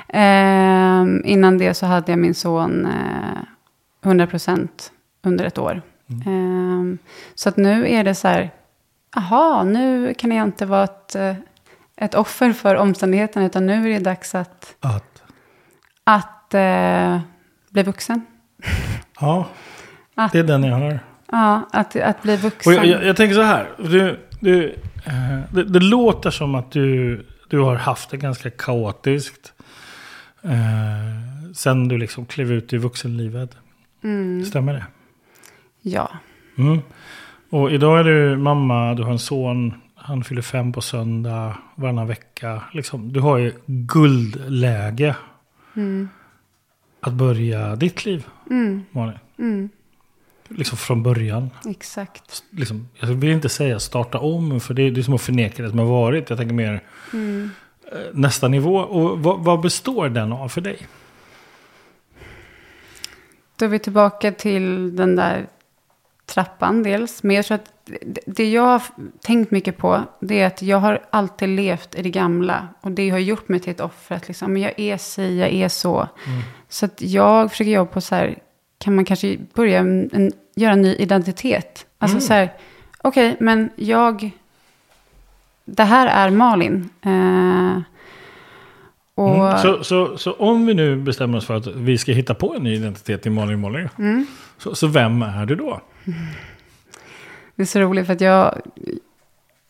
Ehm, 0.09 1.21
innan 1.25 1.57
det 1.57 1.73
så 1.73 1.85
hade 1.85 2.11
jag 2.11 2.19
min 2.19 2.35
son 2.35 2.85
eh, 2.85 4.09
100% 4.09 4.67
under 5.23 5.45
ett 5.45 5.57
år. 5.57 5.81
Ehm, 6.25 6.97
så 7.35 7.49
att 7.49 7.57
nu 7.57 7.89
är 7.89 8.03
det 8.03 8.15
så 8.15 8.27
här, 8.27 8.51
aha, 9.15 9.63
nu 9.63 10.13
kan 10.13 10.31
jag 10.31 10.43
inte 10.47 10.65
vara 10.65 10.83
ett, 10.83 11.15
eh, 11.15 11.35
ett 11.95 12.15
offer 12.15 12.53
för 12.53 12.75
omständigheterna. 12.75 13.45
Utan 13.45 13.65
nu 13.65 13.85
är 13.89 13.93
det 13.99 13.99
dags 14.05 14.35
att, 14.35 14.75
Att, 14.79 15.23
att 16.03 16.53
eh, 16.53 17.19
bli 17.69 17.83
vuxen. 17.83 18.25
ja, 19.19 19.47
Att- 20.15 20.31
det 20.31 20.39
är 20.39 20.43
den 20.43 20.63
jag 20.63 20.75
har. 20.77 20.99
Ja, 21.31 21.69
att, 21.73 21.95
att 21.95 22.21
bli 22.23 22.35
vuxen. 22.37 22.73
jag, 22.73 22.85
jag, 22.85 23.05
jag 23.05 23.15
tänker 23.17 23.35
så 23.35 23.41
här. 23.41 23.69
Du, 23.77 24.19
du, 24.39 24.69
eh, 25.05 25.39
det, 25.51 25.63
det 25.63 25.79
låter 25.79 26.29
som 26.31 26.55
att 26.55 26.71
du, 26.71 27.25
du 27.49 27.59
har 27.59 27.75
haft 27.75 28.09
det 28.09 28.17
ganska 28.17 28.49
kaotiskt. 28.49 29.53
Eh, 30.41 31.51
sen 31.55 31.87
du 31.87 31.97
liksom 31.97 32.25
klev 32.25 32.51
ut 32.51 32.73
i 32.73 32.77
vuxenlivet. 32.77 33.57
Mm, 34.03 34.45
Stämmer 34.45 34.73
det? 34.73 34.85
ja, 35.81 36.09
Mm. 36.57 36.79
Och 37.49 37.71
idag 37.71 37.99
är 37.99 38.03
du 38.03 38.37
mamma, 38.37 38.93
du 38.93 39.03
har 39.03 39.11
en 39.11 39.19
son. 39.19 39.73
Han 39.95 40.23
fyller 40.23 40.41
fem 40.41 40.71
på 40.71 40.81
söndag, 40.81 41.57
varannan 41.75 42.07
vecka. 42.07 42.61
Liksom, 42.73 43.13
du 43.13 43.19
har 43.19 43.37
ju 43.37 43.53
guldläge 43.65 45.15
mm, 45.75 46.09
att 47.01 47.13
börja 47.13 47.75
ditt 47.75 48.05
liv, 48.05 48.25
mm, 48.49 48.83
Malin. 48.91 49.19
mm, 49.39 49.69
Liksom 50.49 50.77
från 50.77 51.03
början. 51.03 51.49
exakt. 51.65 52.43
Liksom, 52.49 52.87
jag 52.99 53.07
vill 53.07 53.29
inte 53.31 53.49
säga 53.49 53.79
starta 53.79 54.19
om, 54.19 54.59
för 54.59 54.73
det 54.73 54.81
är, 54.81 54.91
det 54.91 55.01
är 55.01 55.03
som 55.03 55.13
att 55.13 55.21
förneka 55.21 55.63
det 55.63 55.69
som 55.69 55.79
har 55.79 55.85
varit. 55.85 56.29
Jag 56.29 56.39
tänker 56.39 56.55
mer 56.55 56.81
Mm. 57.13 57.49
eh, 57.91 57.97
nästa 58.13 58.47
nivå. 58.47 58.77
Och 58.77 59.19
vad, 59.19 59.39
vad 59.43 59.61
består 59.61 60.09
den 60.09 60.33
av 60.33 60.49
för 60.49 60.61
dig? 60.61 60.77
Då 63.55 63.65
är 63.65 63.69
vi 63.69 63.79
tillbaka 63.79 64.31
till 64.31 64.95
den 64.95 65.15
där 65.15 65.47
trappan 66.37 66.83
dels. 66.83 67.23
Men 67.23 67.35
jag 67.35 67.45
tror 67.45 67.55
att 67.55 67.71
det- 68.25 68.51
jag 68.51 68.61
har 68.61 68.81
tänkt 69.21 69.51
mycket 69.51 69.77
på, 69.77 70.01
det 70.19 70.41
är 70.41 70.47
att 70.47 70.61
jag 70.61 70.77
har 70.77 70.99
alltid 71.09 71.49
levt 71.49 71.95
i 71.95 72.01
det 72.01 72.09
gamla. 72.09 72.67
Och 72.81 72.91
det 72.91 73.09
har 73.09 73.17
gjort 73.19 73.49
mig 73.49 73.59
till 73.59 73.71
ett 73.71 73.79
offer. 73.81 74.15
Att 74.15 74.27
liksom, 74.27 74.57
jag 74.57 74.79
är 74.79 74.97
si, 74.97 75.39
jag 75.39 75.49
är 75.53 75.69
så. 75.69 76.07
Så 76.69 76.85
att 76.85 77.01
jag 77.01 77.51
försöker 77.51 77.71
jobba 77.71 77.91
på 77.91 78.01
så 78.01 78.15
här, 78.15 78.37
kan 78.79 78.95
man 78.95 79.05
kanske 79.05 79.37
börja 79.53 79.79
en, 79.79 80.09
en, 80.13 80.31
göra 80.55 80.73
en 80.73 80.81
ny 80.81 80.95
identitet? 80.95 81.85
Alltså 81.97 82.19
så 82.19 82.33
här, 82.33 82.53
okej, 83.01 83.37
men 83.39 83.69
jag, 83.75 84.31
det 85.65 85.83
här 85.83 86.07
är 86.07 86.29
Malin. 86.29 86.89
Eh, 87.01 87.81
och, 89.15 89.35
Mm. 89.47 89.57
Så, 89.57 89.83
så, 89.83 90.17
så 90.17 90.33
om 90.33 90.65
vi 90.65 90.73
nu 90.73 90.95
bestämmer 90.95 91.37
oss 91.37 91.45
för 91.45 91.55
att 91.55 91.67
vi 91.67 91.97
ska 91.97 92.11
hitta 92.11 92.33
på 92.33 92.55
en 92.55 92.63
ny 92.63 92.75
identitet 92.75 93.25
i 93.25 93.29
Malin 93.29 93.59
Molly. 93.59 93.87
Mm. 93.97 94.25
Så, 94.57 94.75
så 94.75 94.87
vem 94.87 95.21
är 95.21 95.45
du 95.45 95.55
då? 95.55 95.81
Det 97.55 97.63
är 97.63 97.65
så 97.65 97.79
roligt 97.79 98.05
för 98.05 98.13
att 98.13 98.21
jag, 98.21 98.61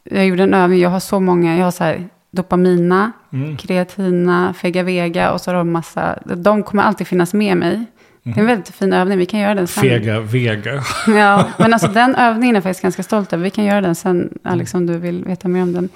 jag 0.03 0.25
gjorde 0.25 0.43
en 0.43 0.53
övning. 0.53 0.79
Jag 0.79 0.89
har 0.89 0.99
så 0.99 1.19
många, 1.19 1.57
jag 1.57 1.63
har 1.63 1.71
så 1.71 1.83
här 1.83 2.09
dopamina, 2.31 3.11
Mm. 3.33 3.57
kreatina, 3.57 4.53
fega 4.53 4.83
vega 4.83 5.31
och 5.31 5.41
så 5.41 5.51
har 5.51 5.55
de 5.55 5.71
massa, 5.71 6.19
de 6.25 6.63
kommer 6.63 6.83
alltid 6.83 7.07
finnas 7.07 7.33
med 7.33 7.57
mig. 7.57 7.85
Det 8.23 8.31
är 8.31 8.39
en 8.39 8.45
väldigt 8.45 8.75
fin 8.75 8.93
övning, 8.93 9.17
vi 9.17 9.25
kan 9.25 9.39
göra 9.39 9.55
den 9.55 9.67
sen. 9.67 9.81
Fega 9.81 10.19
Vega. 10.19 10.83
Ja, 11.07 11.49
men 11.59 11.73
alltså 11.73 11.87
den 11.87 12.15
övningen 12.15 12.55
är 12.55 12.57
jag 12.57 12.63
faktiskt 12.63 12.81
ganska 12.81 13.03
stolt 13.03 13.33
över. 13.33 13.43
Vi 13.43 13.49
kan 13.49 13.65
göra 13.65 13.81
den 13.81 13.95
sen, 13.95 14.37
Alex, 14.43 14.73
om 14.73 14.85
du 14.85 14.97
vill 14.97 15.25
veta 15.25 15.47
mer 15.47 15.61
om 15.61 15.73
den. 15.73 15.89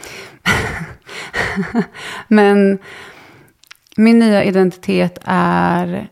men 2.28 2.80
min 3.98 4.20
nya 4.20 4.44
identitet 4.44 5.20
är 5.24 6.10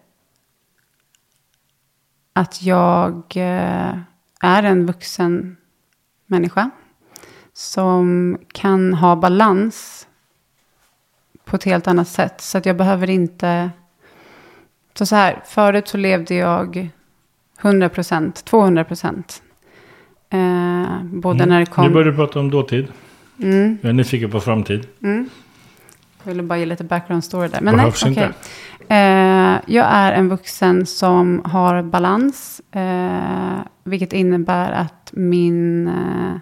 att 2.33 2.61
jag 2.61 3.23
eh, 3.35 3.91
är 4.39 4.63
en 4.63 4.85
vuxen 4.85 5.57
människa 6.25 6.69
som 7.53 8.37
kan 8.53 8.93
ha 8.93 9.15
balans 9.15 10.07
på 11.45 11.55
ett 11.55 11.63
helt 11.63 11.87
annat 11.87 12.07
sätt. 12.07 12.41
Så 12.41 12.57
att 12.57 12.65
jag 12.65 12.77
behöver 12.77 13.09
inte... 13.09 13.69
Så, 14.93 15.05
så 15.05 15.15
här, 15.15 15.41
förut 15.45 15.87
så 15.87 15.97
levde 15.97 16.35
jag 16.35 16.89
100 17.61 17.89
procent, 17.89 18.45
200 18.45 18.83
procent. 18.83 19.41
Eh, 20.29 21.03
både 21.03 21.45
när 21.45 21.59
det 21.59 21.65
kom... 21.65 21.85
Nu 21.85 21.93
börjar 21.93 22.11
du 22.11 22.15
prata 22.15 22.39
om 22.39 22.51
dåtid. 22.51 22.87
Mm, 23.41 23.77
Jag 23.81 23.89
är 23.89 23.93
nyfiken 23.93 24.31
på 24.31 24.39
framtid. 24.39 24.87
mm. 25.03 25.29
Jag 26.23 26.31
ville 26.31 26.43
bara 26.43 26.59
ge 26.59 26.65
lite 26.65 26.83
background 26.83 27.23
story 27.23 27.47
där. 27.47 27.61
Men 27.61 27.75
nej, 27.75 27.83
Behövs 27.83 28.03
okej. 28.03 28.11
inte. 28.11 28.33
Eh, 28.95 29.59
jag 29.75 29.87
är 29.89 30.11
en 30.11 30.29
vuxen 30.29 30.85
som 30.85 31.41
har 31.45 31.83
balans. 31.83 32.61
Eh, 32.71 33.59
vilket 33.83 34.13
innebär 34.13 34.71
att 34.71 35.09
min, 35.11 35.87
eh, 35.87 36.37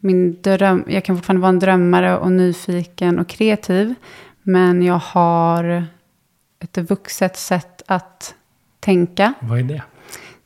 min 0.00 0.42
dröm... 0.42 0.84
Jag 0.88 1.04
kan 1.04 1.16
fortfarande 1.16 1.42
vara 1.42 1.48
en 1.48 1.58
drömmare 1.58 2.18
och 2.18 2.32
nyfiken 2.32 3.18
och 3.18 3.28
kreativ. 3.28 3.94
Men 4.42 4.82
jag 4.82 4.98
har 4.98 5.84
ett 6.58 6.78
vuxet 6.78 7.36
sätt 7.36 7.82
att 7.86 8.34
tänka. 8.80 9.34
Vad 9.40 9.58
är 9.58 9.62
det? 9.62 9.82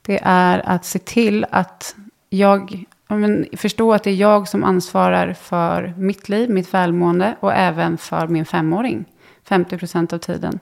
Det 0.03 0.21
är 0.23 0.63
att 0.69 0.85
se 0.85 0.99
till 0.99 1.47
att 1.51 1.97
jag 2.31 2.71
ja, 2.73 2.85
men, 3.17 3.47
förstå 3.57 3.93
att 3.93 4.05
det 4.05 4.11
är 4.11 4.14
jag 4.14 4.49
som 4.49 4.64
ansvarar 4.64 5.33
för 5.33 5.95
mitt 5.97 6.29
liv, 6.29 6.50
mitt 6.50 6.75
välmående 6.75 7.37
och 7.40 7.52
även 7.52 7.99
för 7.99 8.29
min 8.29 8.45
femåring. 8.45 9.05
50 9.45 9.79
procent 9.79 10.12
av 10.12 10.19
tiden. 10.19 10.59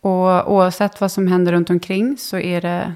Och 0.00 0.52
oavsett 0.52 1.00
vad 1.00 1.12
som 1.12 1.26
händer 1.26 1.52
runt 1.52 1.70
omkring 1.70 2.16
så 2.16 2.38
är 2.38 2.60
det, 2.60 2.94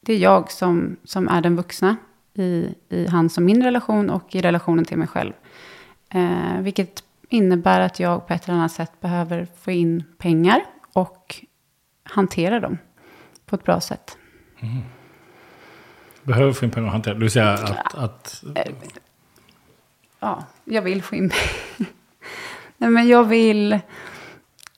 det 0.00 0.12
är 0.12 0.18
jag 0.18 0.50
som, 0.50 0.96
som 1.04 1.28
är 1.28 1.40
den 1.40 1.56
vuxna 1.56 1.96
i, 2.34 2.74
i 2.88 3.06
hans 3.06 3.36
och 3.36 3.42
min 3.42 3.62
relation 3.62 4.10
och 4.10 4.34
i 4.34 4.40
relationen 4.40 4.84
till 4.84 4.98
mig 4.98 5.08
själv. 5.08 5.32
Eh, 6.10 6.60
vilket 6.60 7.02
innebär 7.28 7.80
att 7.80 8.00
jag 8.00 8.26
på 8.26 8.34
ett 8.34 8.44
eller 8.44 8.58
annat 8.58 8.72
sätt 8.72 9.00
behöver 9.00 9.46
få 9.60 9.70
in 9.70 10.04
pengar 10.18 10.64
och 10.92 11.44
hantera 12.02 12.60
dem 12.60 12.78
på 13.46 13.56
ett 13.56 13.64
bra 13.64 13.80
sätt. 13.80 14.18
Mm. 14.60 14.82
Behöver 16.28 16.78
och 16.84 16.90
hantera. 16.90 17.14
Du 17.14 17.30
säger 17.30 17.46
att... 17.46 17.94
att 17.94 18.44
Ja, 20.20 20.44
jag 20.64 20.82
vill 20.82 21.02
få 21.02 21.14
in 21.14 21.30
pengar. 21.30 21.92
Nej, 22.78 22.90
men 22.90 23.08
jag 23.08 23.24
vill... 23.24 23.78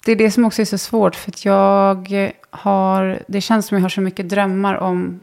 Det 0.05 0.13
är 0.13 0.17
det 0.17 0.31
som 0.31 0.45
också 0.45 0.63
är 0.63 0.67
så 0.67 0.79
svårt. 0.79 1.17
För 1.17 1.31
att 1.31 1.45
jag 1.45 2.33
har... 2.51 3.23
Det 3.29 3.41
känns 3.41 3.67
som 3.67 3.77
jag 3.77 3.83
har 3.83 3.89
så 3.89 4.01
mycket 4.01 4.29
drömmar 4.29 4.75
om, 4.75 5.21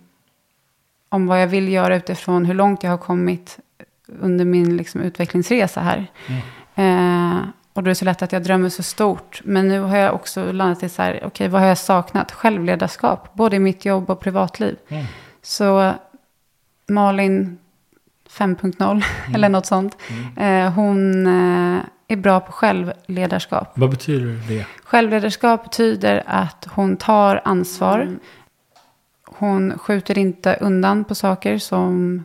om 1.09 1.27
vad 1.27 1.41
jag 1.41 1.47
vill 1.47 1.67
göra 1.67 1.95
utifrån 1.95 2.45
hur 2.45 2.53
långt 2.53 2.83
jag 2.83 2.91
har 2.91 2.97
kommit 2.97 3.59
under 4.19 4.45
min 4.45 4.77
liksom, 4.77 5.01
utvecklingsresa 5.01 5.81
här. 5.81 6.07
Eh, 6.75 7.37
och 7.73 7.83
då 7.83 7.87
är 7.87 7.91
det 7.91 7.95
så 7.95 8.05
lätt 8.05 8.21
att 8.21 8.31
jag 8.31 8.43
drömmer 8.43 8.69
så 8.69 8.83
stort. 8.83 9.41
Men 9.43 9.67
nu 9.67 9.79
har 9.79 9.97
jag 9.97 10.15
också 10.15 10.51
landat 10.51 10.83
i 10.83 10.89
så 10.89 11.01
här, 11.01 11.23
okej, 11.25 11.47
vad 11.47 11.61
har 11.61 11.67
jag 11.67 11.77
saknat? 11.77 12.31
Självledarskap, 12.31 13.33
både 13.33 13.55
i 13.55 13.59
mitt 13.59 13.85
jobb 13.85 14.09
och 14.09 14.19
privatliv. 14.19 14.75
Mm. 14.87 15.05
Så 15.41 15.93
Malin 16.87 17.57
5.0 18.29 19.03
eller 19.33 19.49
något 19.49 19.65
sånt. 19.65 19.97
Eh, 20.37 20.71
hon 20.73 21.27
eh, 21.27 21.81
är 22.07 22.15
bra 22.15 22.39
på 22.39 22.51
självledarskap. 22.51 23.71
vad 23.75 23.89
betyder 23.89 24.47
det? 24.47 24.65
Självledarskap 24.83 25.63
betyder 25.63 26.23
att 26.25 26.67
hon 26.69 26.97
tar 26.97 27.41
ansvar. 27.45 28.17
Hon 29.25 29.77
skjuter 29.77 30.17
inte 30.17 30.57
undan 30.61 31.03
på 31.03 31.15
saker 31.15 31.57
som 31.57 32.23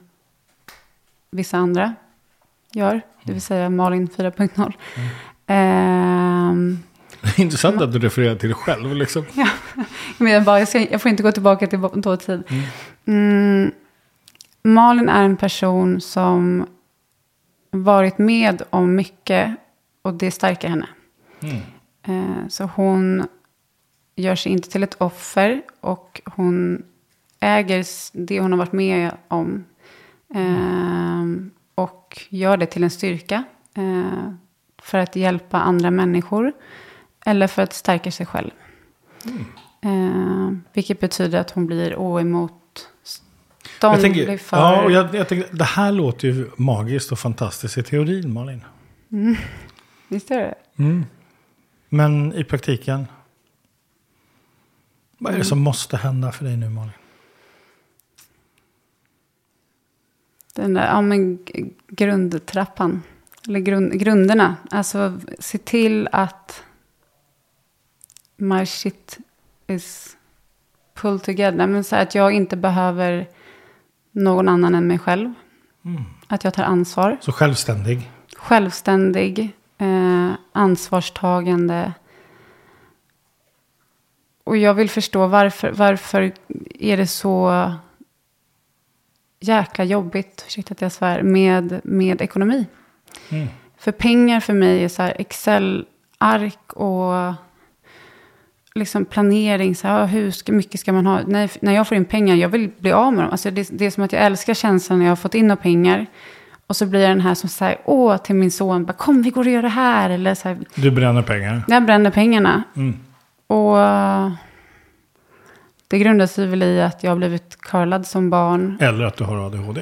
vissa 1.31 1.57
andra 1.59 1.95
gör. 2.73 3.01
Det 3.25 3.33
vill 3.33 3.43
säga 3.43 3.71
Malin 3.71 4.09
4.0. 4.09 4.73
Ehm, 5.47 6.79
Det 7.21 7.29
är 7.39 7.41
intressant 7.41 7.81
att 7.83 7.93
du 7.93 7.99
refererar 7.99 8.35
till 8.35 8.49
dig 8.49 8.57
själv. 8.57 8.95
Liksom. 8.97 9.25
Men 10.19 10.33
jag, 10.33 10.45
bara, 10.45 10.59
jag, 10.59 10.69
ska, 10.69 10.81
jag 10.81 11.03
får 11.03 11.11
inte 11.11 11.23
gå 11.23 11.33
tillbaka 11.33 11.67
till 11.67 11.81
dåtid. 11.95 12.43
Mm. 13.07 13.73
Malin 14.63 15.09
är 15.09 15.25
en 15.25 15.37
person 15.37 16.01
som 16.01 16.67
varit 17.71 18.19
med 18.19 18.63
om 18.71 18.95
mycket 18.95 19.57
och 20.03 20.15
det 20.15 20.31
stärker 20.31 20.69
henne. 20.69 20.89
Mm. 21.41 21.57
Eh, 22.03 22.49
så 22.49 22.65
hon 22.65 23.27
gör 24.17 24.35
sig 24.35 24.53
inte 24.53 24.71
till 24.71 24.83
ett 24.83 25.01
offer 25.01 25.63
och 25.81 26.21
hon 26.25 26.83
äger 27.41 27.85
det 28.13 28.41
hon 28.41 28.53
har 28.53 28.59
varit 28.59 28.73
med 28.73 29.17
om. 29.29 29.65
Eh, 30.35 31.25
och 31.75 32.27
gör 32.29 32.57
det 32.57 32.67
till 32.67 32.85
en 32.85 32.91
styrka. 32.91 33.45
Eh, 33.75 34.33
för 34.83 34.99
att 34.99 35.17
hjälpa 35.17 35.61
andra 35.61 35.91
människor. 35.91 36.53
Eller 37.27 37.47
för 37.47 37.63
att 37.63 37.73
stärka 37.73 38.11
sig 38.11 38.27
själv. 38.27 38.51
Eh, 39.81 40.51
vilket 40.73 41.01
betyder 41.01 41.41
att 41.41 41.51
hon 41.51 41.67
blir 41.67 41.97
Jag 43.81 43.89
oemotståndlig 43.91 44.27
tänker, 44.27 44.45
för... 44.45 44.57
ja, 44.57 44.83
och 44.83 44.93
jag, 44.93 45.15
jag 45.15 45.29
tänker, 45.29 45.57
det 45.57 45.65
här 45.65 45.93
låter 45.93 46.29
ju 46.29 46.51
magiskt 46.57 47.13
och 47.13 47.19
fantastiskt 47.19 47.79
i 47.79 47.83
teorin, 47.83 48.33
Malin. 48.33 48.65
Visst 50.09 50.31
är 50.31 50.39
det? 50.39 50.55
Mm. 50.77 51.05
Men 51.89 52.33
i 52.35 52.45
praktiken? 52.45 53.07
Vad 55.19 55.35
är 55.35 55.39
det 55.39 55.45
som 55.45 55.59
måste 55.59 55.97
hända 55.97 56.33
för 56.33 56.45
dig 56.45 56.57
nu, 56.57 56.69
Malin? 56.69 56.93
Den 60.55 60.75
där, 60.75 60.87
ja 60.87 61.01
men 61.01 61.39
grundtrappan. 61.89 63.03
Eller 63.49 63.61
grund, 63.61 63.99
grunderna. 63.99 64.57
Alltså 64.71 65.21
se 65.39 65.59
till 65.59 66.09
att 66.13 66.63
my 68.37 68.67
shit 68.67 69.19
is 69.67 70.17
pulled 70.95 71.23
together. 71.23 71.67
Men 71.67 71.85
så 71.85 71.97
att 71.97 72.15
jag 72.15 72.33
inte 72.33 72.57
behöver 72.57 73.29
någon 74.13 74.49
annan 74.49 74.75
än 74.75 74.87
mig 74.87 74.99
själv. 74.99 75.35
Att 76.27 76.45
jag 76.45 76.55
tar 76.55 76.65
ansvar. 76.65 77.17
Så 77.21 77.33
självständig. 77.33 78.11
Självständig. 78.37 79.53
Eh, 79.79 80.31
ansvarstagande. 80.53 81.93
Och 84.45 84.57
jag 84.57 84.75
vill 84.75 84.91
förstå 84.91 85.27
varför, 85.27 85.71
varför 85.71 86.33
är 86.79 86.97
det 86.97 87.07
så 87.07 87.73
jäkla 89.41 89.85
jobbigt, 89.85 90.45
ursäkta 90.47 90.73
att 90.73 90.81
jag 90.81 90.93
svär, 90.93 91.23
med, 91.23 91.81
med 91.85 92.21
ekonomi. 92.21 92.67
Mm. 93.29 93.49
För 93.79 93.93
pengar 93.93 94.41
för 94.41 94.53
mig 94.53 94.85
är 94.85 94.89
så 94.89 95.03
här 95.03 95.15
Excel-ark 95.19 96.73
och 96.73 97.35
liksom 98.75 99.05
planering. 99.05 99.75
Så 99.75 99.89
här, 99.89 99.99
ja, 100.01 100.05
hur 100.07 100.31
ska, 100.31 100.53
mycket 100.53 100.81
ska 100.81 100.93
man 100.93 101.07
ha? 101.07 101.21
När, 101.27 101.51
när 101.61 101.73
jag 101.75 101.89
får 101.89 101.97
in 101.97 102.05
pengar, 102.05 102.35
jag 102.37 102.49
vill 102.49 102.71
bli 102.79 102.93
av 102.93 103.13
med 103.13 103.25
dem. 103.25 103.31
Alltså 103.31 103.51
det, 103.51 103.69
det 103.73 103.87
är 103.87 103.91
som 103.91 104.05
att 104.05 104.13
jag 104.13 104.23
älskar 104.23 104.55
känslan 104.55 104.99
när 104.99 105.07
jag 105.07 105.11
har 105.11 105.17
fått 105.17 105.35
in 105.35 105.47
några 105.49 105.63
pengar. 105.63 106.07
Och 106.67 106.77
så 106.77 106.87
blir 106.87 107.01
jag 107.01 107.11
den 107.11 107.21
här 107.21 107.35
som 107.35 107.49
säger, 107.49 107.79
åh, 107.85 108.17
till 108.17 108.35
min 108.35 108.51
son, 108.51 108.85
bara, 108.85 108.93
kom 108.93 109.23
vi 109.23 109.31
går 109.31 109.45
och 109.45 109.51
gör 109.53 109.63
det 109.63 109.69
här. 109.69 110.11
Eller 110.11 110.35
så 110.35 110.49
här, 110.49 110.59
Du 110.75 110.91
bränner 110.91 111.23
pengar. 111.23 111.63
jag 111.69 111.85
bränner 111.85 112.11
pengarna. 112.11 112.63
Mm. 112.77 112.99
Och 113.47 113.77
det 115.89 115.99
grundar 115.99 116.27
sig 116.27 116.47
väl 116.47 116.63
i 116.63 116.81
att 116.83 117.03
jag 117.03 117.11
har 117.11 117.17
blivit 117.17 117.57
curlad 117.61 118.07
som 118.07 118.31
barn. 118.31 118.77
Eller 118.81 119.05
att 119.05 119.17
du 119.17 119.25
har 119.25 119.47
ADHD. 119.47 119.81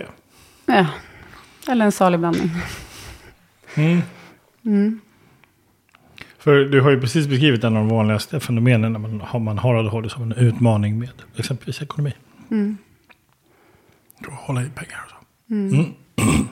Ja, 0.66 0.87
eller 1.68 1.85
en 1.85 1.92
salig 1.92 2.20
blandning. 2.20 2.50
Mm. 3.74 4.03
Mm. 4.64 5.00
För 6.40 6.64
du 6.64 6.81
har 6.81 6.90
ju 6.90 7.00
precis 7.00 7.26
beskrivit 7.26 7.64
en 7.64 7.76
av 7.76 7.87
de 7.87 7.96
vanligaste 7.96 8.40
fenomenen 8.40 8.92
när 8.92 9.00
man 9.00 9.20
har, 9.20 9.40
man 9.40 9.59
har 9.59 9.74
ADHD 9.74 10.09
som 10.09 10.22
en 10.22 10.33
utmaning 10.33 10.98
med 10.98 11.11
exempelvis 11.37 11.83
ekonomi. 11.83 12.14
Mm. 12.50 12.76
Att 14.18 14.33
hålla 14.33 14.62
i 14.62 14.70
pengar 14.70 15.05
och 15.05 15.11
så. 15.11 15.55
Mm. 15.55 15.87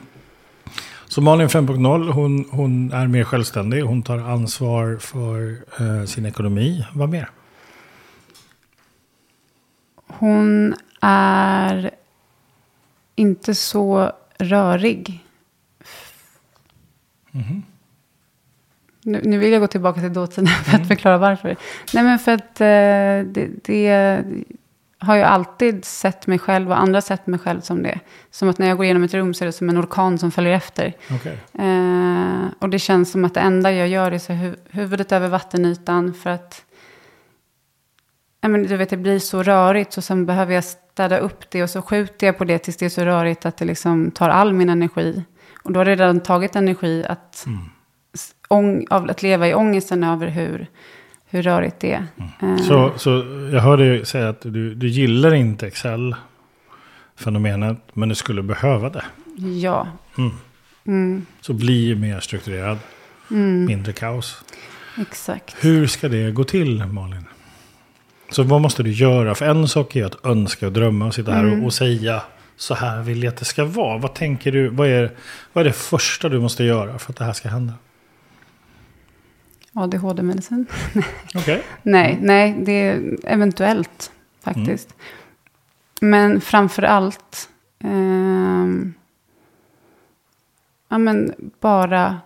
Så 1.07 1.21
Malin 1.21 1.47
5.0, 1.47 2.11
hon, 2.11 2.45
hon 2.51 2.91
är 2.91 3.07
mer 3.07 3.23
självständig. 3.23 3.81
Hon 3.81 4.03
tar 4.03 4.17
ansvar 4.17 4.97
för 4.97 5.57
eh, 5.79 6.05
sin 6.05 6.25
ekonomi. 6.25 6.85
Vad 6.93 7.09
mer? 7.09 7.29
Hon 10.07 10.75
är 11.01 11.91
inte 13.15 13.55
så 13.55 14.11
rörig. 14.39 15.23
Nu, 19.11 19.21
nu 19.23 19.37
vill 19.37 19.51
jag 19.51 19.61
gå 19.61 19.67
tillbaka 19.67 19.99
till 20.01 20.13
dåtiden 20.13 20.47
för 20.65 20.77
att 20.77 20.87
förklara 20.87 21.17
varför. 21.17 21.55
Nej, 21.93 22.03
men 22.03 22.19
för 22.19 22.31
att 22.31 22.61
eh, 22.61 23.31
det, 23.33 23.47
det 23.63 24.23
har 25.01 25.15
jag 25.15 25.27
alltid 25.27 25.85
sett 25.85 26.27
mig 26.27 26.39
själv 26.39 26.69
och 26.71 26.79
andra 26.79 27.01
sett 27.01 27.27
mig 27.27 27.39
själv 27.39 27.61
som 27.61 27.83
det. 27.83 27.99
Som 28.31 28.49
att 28.49 28.57
när 28.57 28.67
jag 28.67 28.77
går 28.77 28.83
igenom 28.85 29.03
ett 29.03 29.13
rum 29.13 29.33
så 29.33 29.43
är 29.43 29.45
det 29.45 29.51
som 29.51 29.69
en 29.69 29.79
orkan 29.81 30.17
som 30.17 30.31
följer 30.31 30.53
efter. 30.53 30.93
Okej. 31.11 31.37
Eh, 31.59 32.45
och 32.59 32.69
det 32.69 32.79
känns 32.79 33.11
som 33.11 33.25
att 33.25 33.33
det 33.33 33.39
enda 33.39 33.71
jag 33.71 33.87
gör 33.87 34.11
är 34.11 34.17
så 34.19 34.33
hu 34.33 34.55
huvudet 34.69 35.11
över 35.11 35.27
vattenytan 35.27 36.13
för 36.13 36.29
att 36.29 36.65
ja, 38.41 38.49
men 38.49 38.63
du 38.63 38.77
vet, 38.77 38.89
det 38.89 38.97
blir 38.97 39.19
så 39.19 39.43
rörigt 39.43 39.93
så 39.93 40.01
sen 40.01 40.25
behöver 40.25 40.53
jag 40.53 40.63
städa 40.63 41.17
upp 41.17 41.49
det 41.49 41.63
och 41.63 41.69
så 41.69 41.81
skjuter 41.81 42.27
jag 42.27 42.37
på 42.37 42.45
det 42.45 42.59
tills 42.59 42.77
det 42.77 42.85
är 42.85 42.89
så 42.89 43.05
rörigt 43.05 43.45
att 43.45 43.57
det 43.57 43.65
liksom 43.65 44.11
tar 44.11 44.29
all 44.29 44.53
min 44.53 44.69
energi. 44.69 45.23
Och 45.63 45.71
då 45.71 45.79
har 45.79 45.85
det 45.85 45.91
redan 45.91 46.19
tagit 46.19 46.55
energi 46.55 47.05
att, 47.09 47.35
s- 47.35 47.45
ång, 48.49 48.85
av 48.89 49.09
att 49.09 49.23
leva 49.23 49.47
i 49.47 49.53
ångesten 49.53 50.03
över 50.03 50.27
hur, 50.27 50.67
hur 51.25 51.41
rörigt 51.41 51.79
det 51.79 51.91
är. 51.93 52.03
Eh, 52.41 52.57
Så, 52.57 52.91
så 52.97 53.09
jag 53.53 53.61
hörde 53.61 53.89
dig 53.89 54.05
säga 54.05 54.29
att 54.29 54.41
du, 54.41 54.75
du 54.75 54.87
gillar 54.87 55.33
inte 55.33 55.67
Excel-fenomenet, 55.67 57.77
men 57.93 58.09
du 58.09 58.15
skulle 58.15 58.41
behöva 58.43 58.89
det. 58.89 59.03
Ja. 59.61 59.87
Mm. 60.17 60.31
Mm, 60.87 61.25
Så 61.41 61.53
bli 61.53 61.95
mer 61.95 62.19
strukturerad, 62.19 62.77
mm, 63.31 63.65
mindre 63.65 63.93
kaos. 63.93 64.43
exakt. 65.01 65.55
Hur 65.59 65.87
ska 65.87 66.09
det 66.09 66.31
gå 66.31 66.43
till, 66.43 66.85
Malin? 66.85 67.25
Så 68.31 68.43
vad 68.43 68.61
måste 68.61 68.83
du 68.83 68.91
göra? 68.91 69.35
För 69.35 69.45
en 69.45 69.67
sak 69.67 69.95
är 69.95 70.05
att 70.05 70.25
önska 70.25 70.65
och 70.65 70.71
drömma 70.73 71.05
och 71.05 71.13
sitta 71.15 71.31
här 71.31 71.43
Mm. 71.43 71.59
och, 71.59 71.65
och 71.65 71.73
säga 71.73 72.21
så 72.57 72.73
här 72.75 73.01
vill 73.01 73.23
jag 73.23 73.31
att 73.31 73.37
det 73.37 73.45
ska 73.45 73.65
vara. 73.65 73.97
Vad 73.97 74.13
tänker 74.13 74.51
du? 74.51 74.69
Vad 74.69 74.87
är, 74.87 75.11
vad 75.53 75.61
är 75.61 75.65
det 75.65 75.73
första 75.75 76.29
du 76.29 76.39
måste 76.39 76.63
göra 76.63 76.99
för 76.99 77.11
att 77.11 77.17
det 77.17 77.25
här 77.25 77.33
ska 77.33 77.49
hända? 77.49 77.73
ADHD-medicin? 79.83 80.65
Okej. 81.35 81.63
Nej, 81.83 82.17
nej, 82.21 82.55
det 82.59 82.71
är 82.71 83.17
eventuellt 83.23 84.11
faktiskt. 84.41 84.95
Men 86.01 86.41
framför 86.41 86.83
allt, 86.83 87.49
ehm, 87.83 88.93
ja 90.89 90.97
men 90.97 91.33
bara, 91.59 92.21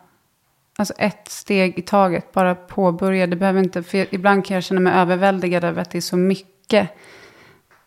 alltså 0.78 0.94
ett 0.98 1.28
steg 1.28 1.80
i 1.80 1.82
taget, 1.82 2.32
bara 2.32 2.56
påbörja. 2.56 3.28
Det 3.28 3.36
behöver 3.36 3.60
inte, 3.64 3.84
för 3.84 4.16
ibland 4.16 4.46
kan 4.46 4.56
jag 4.56 4.64
känna 4.64 4.80
mig 4.80 4.94
överväldigad 4.94 5.64
över 5.64 5.82
att 5.82 5.92
det 5.92 5.98
är 5.98 6.02
så 6.02 6.18
mycket. 6.18 6.90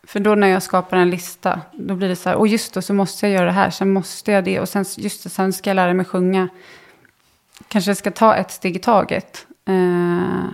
För 0.03 0.19
då 0.19 0.35
när 0.35 0.47
jag 0.47 0.63
skapar 0.63 0.97
en 0.97 1.09
lista, 1.09 1.61
då 1.73 1.95
blir 1.95 2.09
det 2.09 2.15
så 2.15 2.29
här, 2.29 2.35
och 2.35 2.47
just 2.47 2.73
då 2.73 2.81
så 2.81 2.93
måste 2.93 3.27
jag 3.27 3.33
göra 3.33 3.45
det 3.45 3.51
här, 3.51 3.69
sen 3.69 3.93
måste 3.93 4.31
jag 4.31 4.43
det, 4.43 4.59
och 4.59 4.69
sen, 4.69 4.85
just 4.97 5.23
det, 5.23 5.29
sen 5.29 5.53
ska 5.53 5.69
jag 5.69 5.75
lära 5.75 5.93
mig 5.93 6.05
sjunga. 6.05 6.49
Kanske 7.67 7.95
ska 7.95 8.11
ta 8.11 8.35
ett 8.35 8.51
steg 8.51 8.75
i 8.75 8.79
taget. 8.79 9.46
Eh, 9.67 10.45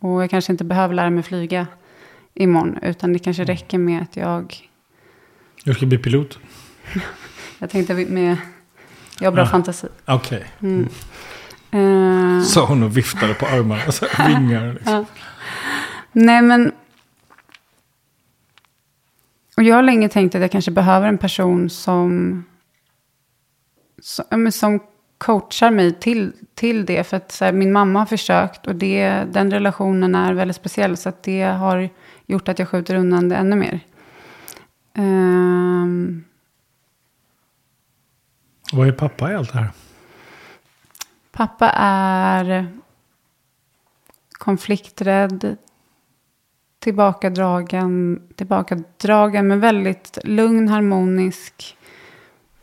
och 0.00 0.22
jag 0.22 0.30
kanske 0.30 0.52
inte 0.52 0.64
behöver 0.64 0.94
lära 0.94 1.10
mig 1.10 1.22
flyga 1.22 1.66
imorgon, 2.34 2.78
utan 2.82 3.12
det 3.12 3.18
kanske 3.18 3.44
räcker 3.44 3.78
med 3.78 4.02
att 4.02 4.16
jag, 4.16 4.68
Du 5.64 5.74
ska 5.74 5.86
bli 5.86 5.98
pilot? 5.98 6.38
jag 7.58 7.70
tänkte 7.70 7.94
med, 7.94 8.36
jag 9.20 9.26
har 9.26 9.32
bra 9.34 9.42
Ah. 9.42 9.46
fantasi. 9.46 9.86
Okej. 10.06 10.44
Mm. 10.60 10.88
Eh, 11.70 12.42
Sa 12.44 12.66
hon 12.66 12.82
och 12.82 12.96
viftade 12.96 13.34
på 13.34 13.46
armarna. 13.46 13.92
Så 13.92 14.06
här, 14.10 14.28
vingar 14.40 14.72
liksom. 14.72 14.92
Ja. 14.94 15.04
Nej, 16.12 16.42
men... 16.42 16.72
Och 19.56 19.62
jag 19.62 19.76
har 19.76 19.82
länge 19.82 20.08
tänkt 20.08 20.34
att 20.34 20.40
jag 20.40 20.52
kanske 20.52 20.70
behöver 20.70 21.08
en 21.08 21.18
person 21.18 21.70
som... 21.70 22.44
Som, 24.00 24.52
som 24.52 24.80
coachar 25.18 25.70
mig 25.70 25.92
till, 25.92 26.32
till 26.54 26.86
det. 26.86 27.04
För 27.04 27.16
att 27.16 27.38
här, 27.40 27.52
min 27.52 27.72
mamma 27.72 27.98
har 27.98 28.06
försökt 28.06 28.66
och 28.66 28.74
det, 28.74 29.24
den 29.32 29.50
relationen 29.50 30.14
är 30.14 30.32
väldigt 30.32 30.56
speciell. 30.56 30.96
Så 30.96 31.08
att 31.08 31.22
det 31.22 31.42
har 31.42 31.88
gjort 32.26 32.48
att 32.48 32.58
jag 32.58 32.68
skjuter 32.68 32.94
undan 32.94 33.28
det 33.28 33.36
ännu 33.36 33.56
mer. 33.56 33.80
Ehm, 34.94 36.24
Vad 38.72 38.88
är 38.88 38.92
pappa 38.92 39.32
i 39.32 39.34
allt 39.34 39.52
det 39.52 39.58
här? 39.58 39.68
Pappa 41.32 41.70
är 41.76 42.66
konflikträdd, 44.32 45.56
tillbakadragen, 46.78 48.22
tillbakadragen 48.34 49.48
men 49.48 49.60
väldigt 49.60 50.18
lugn, 50.24 50.68
harmonisk 50.68 51.76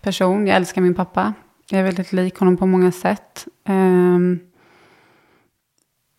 person. 0.02 0.48
Jag 0.48 0.56
älskar 0.56 0.82
min 0.82 0.96
pappa. 0.96 1.34
Jag 1.70 1.80
är 1.80 1.84
väldigt 1.84 2.14
lik 2.14 2.38
honom 2.38 2.58
på 2.58 2.66
många 2.66 2.92
sätt. 2.92 3.48
Ehm, 3.68 4.40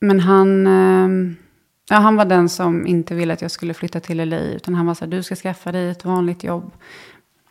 men 0.00 0.20
han, 0.20 0.66
ehm, 0.66 1.36
ja, 1.90 1.96
han 1.96 2.16
var 2.16 2.24
den 2.24 2.48
som 2.48 2.86
inte 2.86 3.14
ville 3.14 3.32
att 3.32 3.42
jag 3.42 3.50
skulle 3.50 3.74
flytta 3.74 4.00
till 4.00 4.28
LA. 4.28 4.38
Utan 4.40 4.74
han 4.74 4.86
var 4.86 4.94
så 4.94 5.04
här, 5.04 5.10
du 5.12 5.22
ska 5.22 5.34
skaffa 5.36 5.72
dig 5.72 5.90
ett 5.90 6.04
vanligt 6.04 6.44
jobb. 6.44 6.72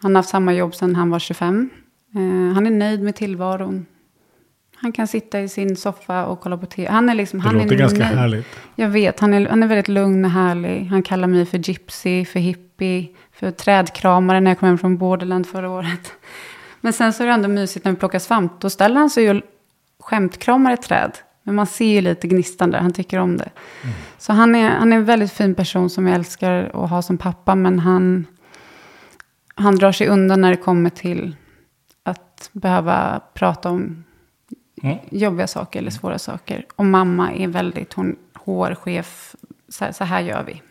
Han 0.02 0.16
har 0.16 0.20
haft 0.20 0.30
samma 0.30 0.54
jobb 0.54 0.76
sedan 0.76 0.96
han 0.96 1.10
var 1.10 1.20
25. 1.20 1.70
Eh, 2.16 2.54
han 2.54 2.66
är 2.68 2.72
nöjd 2.72 3.02
med 3.04 3.16
tillvaron. 3.16 3.86
Han 4.76 4.92
kan 4.92 5.08
sitta 5.08 5.42
i 5.42 5.50
sin 5.50 5.76
soffa 5.76 6.26
och 6.26 6.40
kolla 6.40 6.58
på 6.58 6.66
tv. 6.66 6.92
Han 6.92 7.10
är 7.10 7.16
liksom, 7.16 7.40
Det 7.40 7.46
han 7.46 7.58
låter 7.58 7.72
är 7.72 7.78
ganska 7.78 8.00
nöjd. 8.00 8.18
härligt. 8.18 8.48
Jag 8.76 8.90
vet, 8.90 9.20
han 9.20 9.34
är, 9.34 9.48
han 9.48 9.64
är 9.64 9.68
väldigt 9.68 9.88
lugn 9.88 10.26
och 10.26 10.32
härlig. 10.32 10.86
Han 10.86 11.04
kallar 11.04 11.28
mig 11.28 11.46
för 11.46 11.58
gypsy, 11.58 12.26
för 12.26 12.40
hippie, 12.40 13.08
för 13.32 13.52
trädkramare 13.52 14.40
när 14.40 14.52
jag 14.52 14.60
kom 14.60 14.68
hem 14.68 14.78
från 14.78 14.98
Borderland 14.98 15.48
förra 15.48 15.70
året. 15.70 16.14
Men 16.86 16.94
sen 16.94 17.14
så 17.14 17.24
är 17.24 17.28
det 17.28 17.34
ändå 17.34 17.48
mysigt 17.48 17.86
när 17.86 17.92
vi 17.92 17.98
plockar 17.98 18.20
svamp. 18.20 18.62
Då 18.62 18.70
ställer 18.70 18.96
han 18.96 19.10
sig 19.10 19.30
och 19.30 19.42
skämtkramar 20.00 20.74
ett 20.74 20.82
träd. 20.82 21.12
Men 21.44 21.56
man 21.56 21.68
ser 21.68 21.86
ju 21.86 22.02
lite 22.02 22.28
gnistan 22.28 22.72
där, 22.72 22.80
han 22.80 22.94
tycker 22.94 23.20
om 23.20 23.38
det. 23.38 23.50
Så 24.18 24.34
han 24.34 24.56
är, 24.56 24.70
han 24.70 24.94
är 24.94 24.98
en 24.98 25.06
väldigt 25.06 25.32
fin 25.32 25.56
person 25.56 25.90
som 25.90 26.08
jag 26.08 26.16
älskar 26.16 26.72
att 26.84 26.90
ha 26.90 27.02
som 27.02 27.18
pappa. 27.18 27.56
Men 27.56 27.80
han, 27.80 28.26
han 29.56 29.76
drar 29.76 29.92
sig 29.92 30.08
undan 30.08 30.42
när 30.42 30.50
det 30.50 30.58
kommer 30.58 30.90
till 30.90 31.36
att 32.04 32.50
behöva 32.54 33.22
prata 33.34 33.70
om 33.70 34.04
Mm. 34.84 34.98
jobbiga 35.12 35.48
saker 35.48 35.80
eller 35.80 35.92
svåra 35.92 36.20
saker. 36.20 36.66
Och 36.76 36.86
mamma 36.86 37.34
är 37.34 37.48
väldigt, 37.48 37.94
hon 37.94 38.16
hårchef, 38.34 39.36
så 39.70 39.86
här, 39.86 39.92
så 39.92 40.04
här 40.04 40.22
gör 40.22 40.44
vi. 40.44 40.62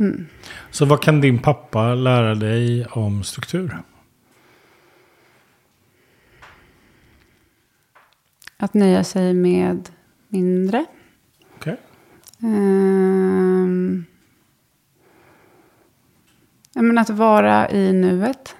Mm. 0.00 0.26
Så 0.70 0.84
vad 0.84 1.02
kan 1.02 1.20
din 1.20 1.38
pappa 1.38 1.94
lära 1.94 2.34
dig 2.34 2.86
om 2.86 3.24
struktur? 3.24 3.78
Att 8.62 8.74
nöja 8.74 9.04
sig 9.04 9.34
med 9.34 9.88
mindre. 10.28 10.86
Okej. 11.56 11.76
Ehm, 12.42 14.04
ja, 16.72 16.82
men 16.82 16.98
att 16.98 17.10
vara 17.10 17.70
i 17.70 17.92
nuet. 17.92 18.56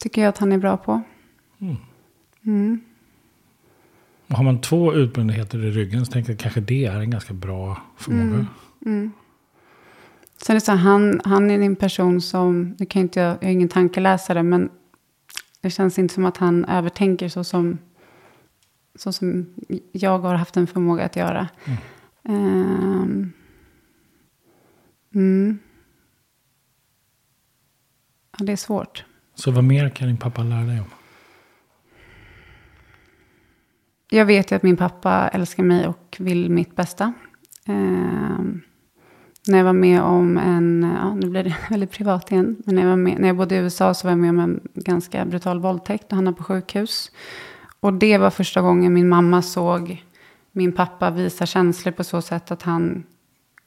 Tycker 0.00 0.22
jag 0.22 0.28
att 0.28 0.38
han 0.38 0.52
är 0.52 0.58
bra 0.58 0.76
på. 0.76 1.02
Mm. 1.60 1.76
Mm. 2.46 2.80
Har 4.28 4.44
man 4.44 4.60
två 4.60 4.94
utbrändheter 4.94 5.64
i 5.64 5.70
ryggen 5.70 6.06
så 6.06 6.12
tänker 6.12 6.32
jag 6.32 6.38
kanske 6.40 6.60
det 6.60 6.84
är 6.84 7.00
en 7.00 7.10
ganska 7.10 7.34
bra 7.34 7.82
förmåga. 7.96 8.24
Mm. 8.24 8.46
Mm. 8.86 9.12
Sen 10.36 10.56
är 10.56 10.60
det 10.60 10.64
så 10.64 10.72
här, 10.72 10.78
han, 10.78 11.20
han 11.24 11.50
är 11.50 11.58
en 11.58 11.76
person 11.76 12.20
som, 12.20 12.76
nu 12.78 12.86
kan 12.86 13.02
inte 13.02 13.20
jag, 13.20 13.32
jag 13.32 13.44
är 13.44 13.48
ingen 13.48 13.68
tankeläsare, 13.68 14.42
men 14.42 14.70
det 15.62 15.70
känns 15.70 15.98
inte 15.98 16.14
som 16.14 16.24
att 16.24 16.36
han 16.36 16.64
övertänker 16.64 17.28
så 17.28 17.44
som, 17.44 17.78
så 18.94 19.12
som 19.12 19.54
jag 19.92 20.18
har 20.18 20.34
haft 20.34 20.56
en 20.56 20.66
förmåga 20.66 21.04
att 21.04 21.16
göra. 21.16 21.48
Mm. 21.64 21.78
Ehm, 22.24 23.32
mm. 25.14 25.58
Ja, 28.38 28.44
det 28.44 28.52
är 28.52 28.56
svårt. 28.56 29.04
Så 29.34 29.50
vad 29.50 29.64
mer 29.64 29.88
kan 29.88 30.08
din 30.08 30.16
pappa 30.16 30.42
lära 30.42 30.64
dig 30.64 30.80
om? 30.80 30.90
Jag 34.10 34.26
vet 34.26 34.52
ju 34.52 34.56
att 34.56 34.62
min 34.62 34.76
pappa 34.76 35.28
älskar 35.28 35.62
mig 35.62 35.86
och 35.86 36.16
vill 36.18 36.50
mitt 36.50 36.76
bästa. 36.76 37.12
Ehm, 37.66 38.60
när 39.46 39.58
jag 39.58 39.64
var 39.64 39.72
med 39.72 40.02
om 40.02 40.38
en, 40.38 40.92
ja 41.00 41.14
nu 41.14 41.30
blir 41.30 41.44
det 41.44 41.56
väldigt 41.70 41.90
privat 41.90 42.32
igen, 42.32 42.56
men 42.66 42.74
när 42.74 42.82
jag, 42.82 42.88
var 42.88 42.96
med, 42.96 43.20
när 43.20 43.28
jag 43.28 43.36
bodde 43.36 43.54
i 43.54 43.58
USA 43.58 43.94
så 43.94 44.06
var 44.06 44.12
jag 44.12 44.18
med 44.18 44.30
om 44.30 44.38
en 44.38 44.60
ganska 44.74 45.24
brutal 45.24 45.60
våldtäkt 45.60 46.04
och 46.12 46.16
han 46.16 46.26
är 46.26 46.32
på 46.32 46.44
sjukhus. 46.44 47.10
Och 47.80 47.92
det 47.92 48.18
var 48.18 48.30
första 48.30 48.60
gången 48.60 48.92
min 48.92 49.08
mamma 49.08 49.42
såg 49.42 50.04
min 50.52 50.72
pappa 50.72 51.10
visa 51.10 51.46
känslor 51.46 51.92
på 51.92 52.04
så 52.04 52.22
sätt 52.22 52.50
att 52.50 52.62
han, 52.62 53.04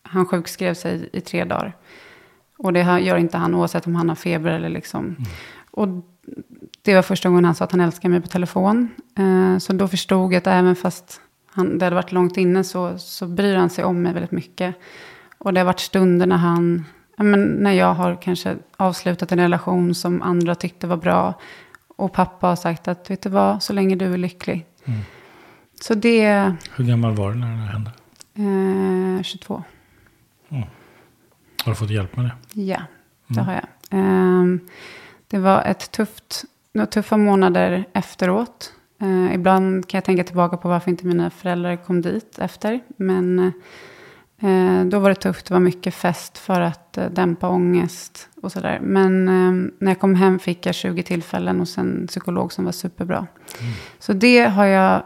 han 0.03 0.25
sjukskrev 0.25 0.73
sig 0.73 1.09
i 1.13 1.21
tre 1.21 1.43
dagar. 1.43 1.77
Och 2.57 2.73
det 2.73 2.99
gör 3.01 3.17
inte 3.17 3.37
han 3.37 3.55
oavsett 3.55 3.87
om 3.87 3.95
han 3.95 4.09
har 4.09 4.15
feber 4.15 4.51
eller 4.51 4.69
liksom. 4.69 5.15
Och 5.71 5.87
det 6.81 6.95
var 6.95 7.01
första 7.01 7.29
gången 7.29 7.45
han 7.45 7.55
sa 7.55 7.65
att 7.65 7.71
han 7.71 7.81
älskar 7.81 8.09
mig 8.09 8.21
på 8.21 8.27
telefon. 8.27 8.89
Eh, 9.17 9.57
så 9.57 9.73
då 9.73 9.87
förstod 9.87 10.33
jag 10.33 10.37
att 10.37 10.47
även 10.47 10.75
fast 10.75 11.21
han, 11.51 11.77
det 11.77 11.85
hade 11.85 11.95
varit 11.95 12.11
långt 12.11 12.37
inne 12.37 12.63
så, 12.63 12.97
så 12.97 13.27
bryr 13.27 13.55
han 13.55 13.69
sig 13.69 13.83
om 13.83 14.01
mig 14.01 14.13
väldigt 14.13 14.31
mycket. 14.31 14.75
Och 15.45 15.53
det 15.53 15.59
har 15.59 15.65
varit 15.65 15.79
stunder 15.79 16.25
när 16.25 16.37
han, 16.37 16.85
men 17.17 17.43
när 17.45 17.71
jag 17.71 17.93
har 17.93 18.21
kanske 18.21 18.57
avslutat 18.77 19.31
en 19.31 19.39
relation 19.39 19.95
som 19.95 20.21
andra 20.21 20.55
tyckte 20.55 20.87
var 20.87 20.97
bra. 20.97 21.33
och 21.97 22.13
pappa 22.13 22.47
har 22.47 22.55
sagt 22.55 22.87
att, 22.87 23.09
vet 23.09 23.21
du 23.21 23.29
vad, 23.29 23.63
så 23.63 23.73
länge 23.73 23.95
du 23.95 24.13
är 24.13 24.17
lycklig. 24.17 24.65
Mm. 24.85 24.99
Så 25.81 25.93
det, 25.93 26.53
Hur 26.75 26.83
gammal 26.85 27.15
var 27.15 27.31
du 27.31 27.37
när 27.37 27.47
det 27.47 27.71
hände? 27.71 27.91
eh, 29.19 29.23
22. 29.23 29.63
Har 30.49 31.71
du 31.71 31.75
fått 31.75 31.89
hjälp 31.89 32.15
med 32.17 32.25
det? 32.25 32.61
Ja, 32.61 32.81
det 33.27 33.33
Mm. 33.39 33.45
har 33.45 33.53
jag. 33.53 33.65
Ehm, 33.89 34.59
det 35.27 35.37
var 35.39 35.61
ett 35.61 35.91
tufft, 35.91 36.43
några 36.73 36.85
tuffa 36.87 37.17
månader 37.17 37.85
efteråt. 37.93 38.73
Eh, 39.01 39.35
ibland 39.35 39.87
kan 39.87 39.97
jag 39.97 40.05
tänka 40.05 40.23
tillbaka 40.23 40.57
på 40.57 40.69
varför 40.69 40.91
inte 40.91 41.05
mina 41.05 41.29
föräldrar 41.29 41.75
kom 41.75 42.01
dit 42.01 42.39
efter. 42.39 42.79
Men 42.97 43.39
eh, 43.39 43.51
då 44.85 44.99
var 44.99 45.09
det 45.09 45.15
tufft, 45.15 45.45
det 45.45 45.53
var 45.53 45.61
mycket 45.61 45.93
fest 45.93 46.37
för 46.37 46.61
att 46.61 46.97
eh, 46.97 47.09
dämpa 47.09 47.49
ångest 47.49 48.29
och 48.41 48.51
sådär. 48.51 48.79
Men 48.81 49.27
eh, 49.27 49.71
när 49.79 49.91
jag 49.91 49.99
kom 49.99 50.15
hem 50.15 50.39
fick 50.39 50.65
jag 50.65 50.75
20 50.75 51.03
tillfällen 51.03 51.59
hos 51.59 51.77
en 51.77 52.07
psykolog 52.07 52.53
som 52.53 52.65
var 52.65 52.71
superbra. 52.71 53.27
Så 53.99 54.13
det 54.13 54.45
har 54.45 54.65
jag, 54.65 55.03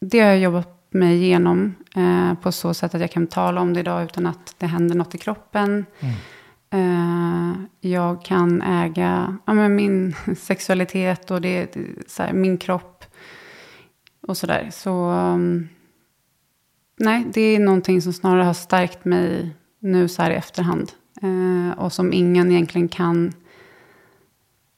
det 0.00 0.20
har 0.20 0.28
jag 0.28 0.38
jobbat 0.38 0.78
mig 0.90 1.22
igenom 1.22 1.74
eh, 1.96 2.34
på 2.34 2.52
så 2.52 2.74
sätt 2.74 2.94
att 2.94 3.00
jag 3.00 3.10
kan 3.10 3.26
tala 3.26 3.60
om 3.60 3.74
det 3.74 3.80
idag 3.80 4.04
utan 4.04 4.26
att 4.26 4.54
det 4.58 4.66
händer 4.66 4.94
något 4.94 5.14
i 5.14 5.18
kroppen. 5.18 5.86
Mm. 6.00 6.14
Eh, 6.70 7.56
jag 7.80 8.24
kan 8.24 8.62
äga 8.62 9.36
ja, 9.46 9.54
men 9.54 9.76
min 9.76 10.14
sexualitet 10.36 11.30
och 11.30 11.40
det, 11.40 11.76
här, 12.18 12.32
min 12.32 12.58
kropp. 12.58 13.04
Och 14.26 14.36
sådär. 14.36 14.68
Så 14.72 15.10
um, 15.10 15.68
nej, 17.02 17.26
det 17.34 17.40
är 17.40 17.58
någonting 17.58 18.02
som 18.02 18.12
snarare 18.12 18.42
har 18.42 18.54
stärkt 18.54 19.04
mig 19.04 19.50
nu 19.78 20.08
så 20.08 20.22
här 20.22 20.30
i 20.30 20.34
efterhand. 20.34 20.92
Eh, 21.22 21.78
och 21.78 21.92
som 21.92 22.12
ingen 22.12 22.50
egentligen 22.50 22.88
kan 22.88 23.32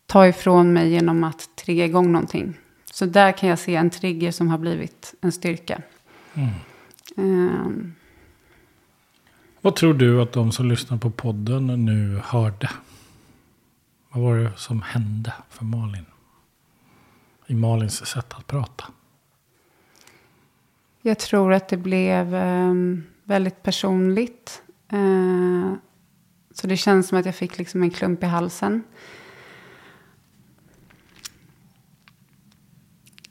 ta 0.07 0.27
ifrån 0.27 0.73
mig 0.73 0.91
genom 0.91 1.25
att 1.25 1.57
trigga 1.57 1.85
igång 1.85 2.13
någonting. 2.13 2.55
Så 2.93 3.07
där 3.07 3.33
kan 3.33 3.49
jag 3.49 3.59
se 3.59 3.77
en 3.77 3.91
trigger 3.91 4.31
som 4.31 4.49
har 4.49 4.59
blivit 4.59 5.15
en 5.21 5.33
styrka. 5.33 5.83
Mm. 6.35 6.51
Eh, 7.17 7.91
Vad 9.61 9.77
tror 9.77 9.95
du 9.95 10.23
att 10.23 10.33
de 10.33 10.53
som 10.53 10.69
lyssnar 10.69 10.99
på 10.99 11.11
podden 11.11 11.85
nu 11.85 12.21
hörde? 12.25 12.71
Vad 14.11 14.23
var 14.23 14.37
det 14.37 14.53
som 14.57 14.83
hände 14.83 15.33
för 15.51 15.65
Malin? 15.65 16.05
I 17.47 17.55
Malins 17.55 18.07
sätt 18.07 18.35
att 18.35 18.47
prata. 18.47 18.85
Jag 21.07 21.19
tror 21.19 21.53
att 21.53 21.69
det 21.69 21.77
blev 21.77 22.35
eh, 22.35 22.75
väldigt 23.25 23.63
personligt. 23.63 24.63
Eh, 24.93 25.75
så 26.51 26.67
det 26.67 26.77
känns 26.77 27.09
som 27.09 27.19
att 27.19 27.27
jag 27.27 27.35
fick 27.35 27.59
liksom 27.59 27.83
en 27.83 27.91
klump 27.91 28.23
i 28.23 28.27
halsen. 28.27 28.83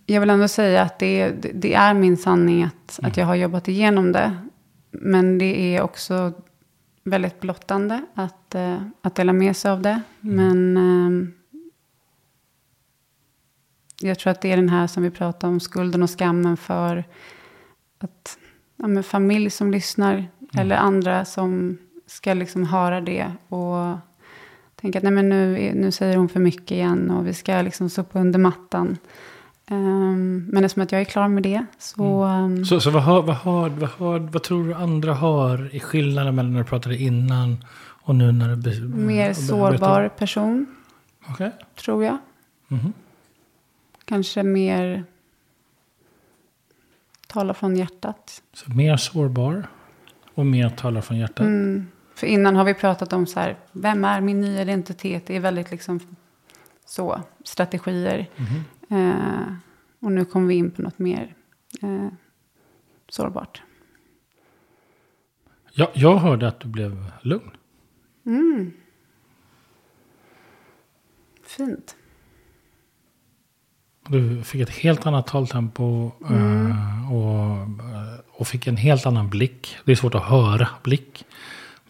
Jag 0.06 0.20
vill 0.20 0.30
ändå 0.30 0.48
säga 0.48 0.82
att 0.82 1.00
det, 1.00 1.30
det, 1.54 1.74
är 1.74 1.94
min 1.94 2.18
sanning 2.18 2.64
att, 2.64 3.00
att 3.04 3.18
jag 3.18 3.26
har 3.26 3.36
jobbat 3.36 3.68
igenom 3.68 4.12
det. 4.12 4.38
Men 4.92 5.38
det 5.38 5.76
är 5.76 5.82
också 5.82 6.34
väldigt 7.04 7.40
blottande 7.40 8.06
att, 8.14 8.56
eh, 8.56 8.82
att 9.02 9.16
dela 9.16 9.34
med 9.34 9.58
sig 9.58 9.72
av 9.72 9.82
det. 9.82 10.02
Men 10.20 10.78
eh, 10.78 11.30
jag 14.10 14.20
tror 14.20 14.32
att 14.32 14.42
det 14.42 14.52
är 14.52 14.58
den 14.58 14.70
här 14.70 14.88
som 14.88 15.04
vi 15.04 15.10
pratar 15.10 15.48
om, 15.48 15.60
skulden 15.60 16.04
och 16.04 16.20
skammen 16.20 16.58
för 16.58 17.04
att 18.04 18.38
ja, 18.76 19.04
familj 19.04 19.50
som 19.50 19.72
lyssnar 19.72 20.26
eller 20.58 20.76
andra 20.76 21.26
som 21.26 21.78
ska 22.08 22.34
liksom 22.34 22.66
höra 22.66 23.02
det 23.02 23.32
och 23.48 23.98
tänka 24.76 25.00
att 25.00 25.04
nej, 25.04 25.14
men 25.14 25.30
nu, 25.30 25.72
nu 25.76 25.92
säger 25.92 26.18
hon 26.18 26.30
för 26.30 26.40
mycket 26.40 26.72
igen 26.72 27.12
och 27.12 27.28
vi 27.28 27.34
ska 27.34 27.62
liksom 27.62 27.90
sopa 27.90 28.20
under 28.20 28.40
mattan. 28.40 28.98
Ehm, 29.68 30.46
men 30.52 30.64
eftersom 30.66 30.84
att 30.84 30.92
jag 30.92 31.02
är 31.02 31.06
klar 31.06 31.28
med 31.28 31.44
det 31.44 31.66
så... 31.80 32.24
ehm, 32.24 32.66
Så, 32.66 32.80
så 32.82 32.90
vad, 32.90 33.04
hör, 33.04 33.22
vad, 33.22 33.36
hör, 33.36 33.70
vad, 33.70 33.90
hör, 33.90 34.20
vad 34.20 34.44
tror 34.44 34.68
du 34.68 34.74
andra 34.74 35.14
hör 35.14 35.76
i 35.76 35.80
skillnaden 35.80 36.36
mellan 36.36 36.54
när 36.54 36.60
du 36.60 36.66
pratade 36.66 36.98
innan 36.98 37.66
och 38.04 38.16
nu 38.16 38.32
när 38.32 38.56
du... 38.56 38.82
mer 38.88 39.34
sårbar 39.34 40.08
person, 40.08 40.66
Okej. 41.30 41.52
tror 41.76 42.04
jag. 42.04 42.18
Mhm. 42.68 42.94
Kanske 44.06 44.44
mer 44.44 45.04
tala 47.34 47.54
från 47.54 47.76
hjärtat. 47.76 48.44
Så 48.54 48.72
mer 48.72 48.98
sårbar 48.98 49.68
och 50.34 50.46
mer 50.46 50.70
talar 50.70 51.02
från 51.02 51.18
hjärtat. 51.18 51.40
Mm. 51.40 51.88
För 52.16 52.28
innan 52.28 52.56
har 52.56 52.64
vi 52.64 52.74
pratat 52.74 53.14
om 53.14 53.28
så 53.28 53.40
här, 53.40 53.58
vem 53.72 54.06
är 54.06 54.22
min 54.22 54.42
nya 54.42 54.62
identitet? 54.62 55.26
Det 55.26 55.36
är 55.36 55.40
väldigt 55.40 55.72
liksom 55.72 56.00
så, 56.86 57.22
strategier. 57.44 58.30
Mhm. 58.36 59.00
Eh, 59.00 59.54
och 60.00 60.12
nu 60.12 60.26
kommer 60.26 60.48
vi 60.48 60.56
in 60.56 60.72
på 60.72 60.82
något 60.82 61.00
mer 61.00 61.36
eh, 61.82 62.08
sårbart. 63.10 63.62
Jag, 65.72 65.90
jag 65.94 66.18
hörde 66.18 66.48
att 66.48 66.60
du 66.60 66.68
blev 66.68 67.12
lugn. 67.22 67.52
Mm. 68.26 68.74
Fint. 71.44 71.96
Du 74.08 74.44
fick 74.44 74.62
ett 74.62 74.70
helt 74.70 75.06
annat 75.06 75.28
taltempo 75.28 76.12
eh, 76.30 77.14
och, 77.14 77.58
eh, 77.62 78.20
och 78.32 78.48
fick 78.48 78.68
en 78.68 78.78
helt 78.78 79.06
annan 79.06 79.30
blick. 79.30 79.78
Det 79.86 79.92
är 79.92 79.96
svårt 79.96 80.16
att 80.16 80.24
höra 80.24 80.70
blick. 80.84 81.26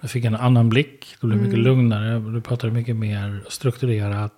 Du 0.02 0.08
fick 0.08 0.26
en 0.26 0.36
annan 0.36 0.70
blick. 0.70 1.16
Du 1.22 1.28
blev 1.28 1.42
mycket 1.42 1.60
lugnare. 1.60 2.20
Du 2.20 2.42
pratade 2.42 2.74
mycket 2.74 2.96
mer 2.96 3.44
strukturerat. 3.50 4.34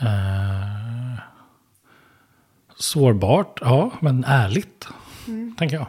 Eh, 0.00 1.18
sårbart, 2.76 3.58
ja, 3.60 3.90
men 4.00 4.24
ärligt. 4.24 4.88
Tänker 5.58 5.76
jag. 5.76 5.86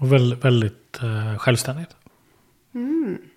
Och 0.00 0.12
väldigt, 0.12 0.44
väldigt 0.44 0.98
eh, 1.02 1.38
självständigt. 1.38 1.96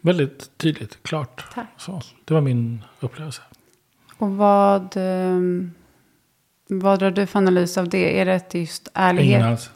Väldigt 0.02 0.58
tydligt, 0.58 1.04
klart. 1.04 1.46
Tack. 1.54 1.68
Så, 1.78 2.02
det 2.26 2.34
var 2.34 2.42
min 2.42 2.84
upplevelse. 3.00 3.42
Och 4.18 4.32
vad, 4.32 4.98
eh, 4.98 5.40
vad 6.68 7.00
drar 7.00 7.12
du 7.12 7.26
för 7.26 7.40
analys 7.40 7.78
av 7.78 7.90
det? 7.90 8.20
Är 8.20 8.26
det 8.26 8.60
just 8.60 8.88
ärlighet? 8.94 9.38
Ingen 9.40 9.52
alls. 9.52 9.70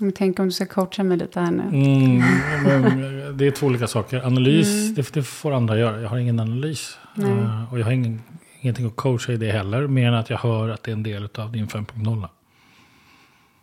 Men 0.00 0.12
tänk 0.12 0.38
om 0.38 0.46
du 0.46 0.52
ska 0.52 0.66
coacha 0.66 1.02
mig 1.02 1.16
lite 1.18 1.40
här 1.40 1.50
nu. 1.50 1.62
Mm, 1.62 3.36
det 3.36 3.46
är 3.46 3.50
två 3.50 3.66
olika 3.66 3.86
saker. 3.86 4.26
Analys, 4.26 4.94
det, 4.94 5.14
det 5.14 5.22
får 5.22 5.52
andra 5.52 5.78
göra. 5.78 6.00
Jag 6.00 6.08
har 6.08 6.18
ingen 6.18 6.40
analys. 6.40 6.98
Eh, 7.18 7.72
och 7.72 7.78
jag 7.78 7.84
har 7.84 7.92
ingen, 7.92 8.22
ingenting 8.60 8.86
att 8.86 8.96
coacha 8.96 9.32
i 9.32 9.36
det 9.36 9.52
heller. 9.52 9.86
Mer 9.86 10.08
än 10.08 10.14
att 10.14 10.30
jag 10.30 10.38
hör 10.38 10.68
att 10.68 10.82
det 10.82 10.90
är 10.90 10.92
en 10.92 11.02
del 11.02 11.28
av 11.34 11.52
din 11.52 11.66
5.0. 11.68 12.28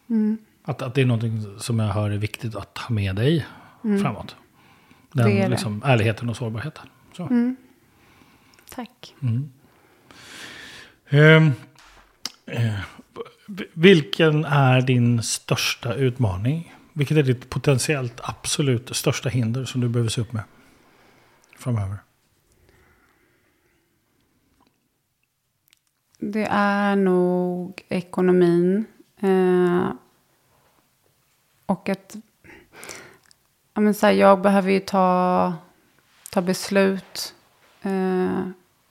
Mm. 0.10 0.38
Att, 0.64 0.82
att 0.82 0.96
det 0.96 1.02
är 1.02 1.06
någonting 1.06 1.60
som 1.60 1.80
jag 1.80 1.88
hör 1.88 2.12
är 2.12 2.18
viktigt 2.18 2.56
att 2.56 2.78
ha 2.78 2.96
med 2.96 3.16
dig 3.16 3.46
framåt. 3.82 4.36
Den 5.12 5.26
Mm. 5.26 5.38
Det 5.38 5.42
är 5.42 5.44
det. 5.44 5.50
liksom, 5.50 5.82
ärligheten 5.86 6.30
och 6.30 6.38
sårbarheten. 6.38 6.86
Så. 7.18 7.24
Mm. 7.24 7.56
Tack. 8.70 9.16
Mm. 9.22 9.52
Eh, 12.52 12.80
vilken 13.74 14.46
är 14.46 14.82
din 14.82 15.24
största 15.24 15.94
utmaning? 15.94 16.76
Vilket 16.94 17.18
är 17.18 17.24
ditt 17.24 17.50
potentiellt 17.50 18.20
absolut 18.24 18.96
största 18.96 19.30
hinder 19.30 19.66
som 19.66 19.82
du 19.82 19.90
behöver 19.90 20.10
se 20.10 20.22
upp 20.22 20.34
med 20.34 20.44
framöver? 21.58 21.98
Det 26.20 26.48
är 26.52 26.96
nog 26.96 27.82
ekonomin. 27.90 28.86
Eh, 29.20 29.92
och 31.66 31.90
att... 31.90 32.16
Ja, 33.74 33.82
men 33.82 33.94
så 33.94 34.06
här, 34.06 34.14
jag 34.14 34.42
behöver 34.42 34.72
ju 34.72 34.80
ta, 34.80 35.54
ta 36.32 36.42
beslut. 36.42 37.36
Eh, 37.82 38.40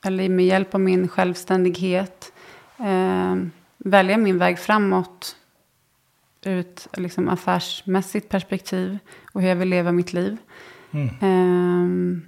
eller 0.05 0.29
med 0.29 0.47
hjälp 0.47 0.75
av 0.75 0.81
min 0.81 1.09
självständighet. 1.09 2.33
Eh, 2.79 3.37
välja 3.79 4.19
min 4.19 4.39
väg 4.39 4.59
framåt. 4.59 5.37
Ur 6.45 6.59
ett 6.59 6.89
liksom, 6.93 7.29
affärsmässigt 7.29 8.29
perspektiv. 8.29 8.99
Och 9.33 9.43
hur 9.43 9.49
jag 9.49 9.57
vill 9.57 9.69
leva 9.69 9.93
mitt 9.93 10.13
liv. 10.13 10.37
Mm. 10.91 11.09
Ehm, 11.21 12.23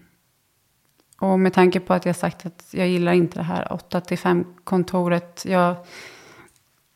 och 1.19 1.41
med 1.41 1.53
tanke 1.53 1.81
på 1.81 1.95
att 1.95 2.07
jag 2.07 2.17
sagt 2.17 2.47
att 2.47 2.65
jag 2.71 2.89
gillar 2.89 3.13
inte 3.13 3.39
det 3.39 3.43
här 3.43 3.73
8 3.73 4.01
till 4.01 4.19
5 4.19 4.45
kontoret. 4.65 5.45
Jag, 5.49 5.77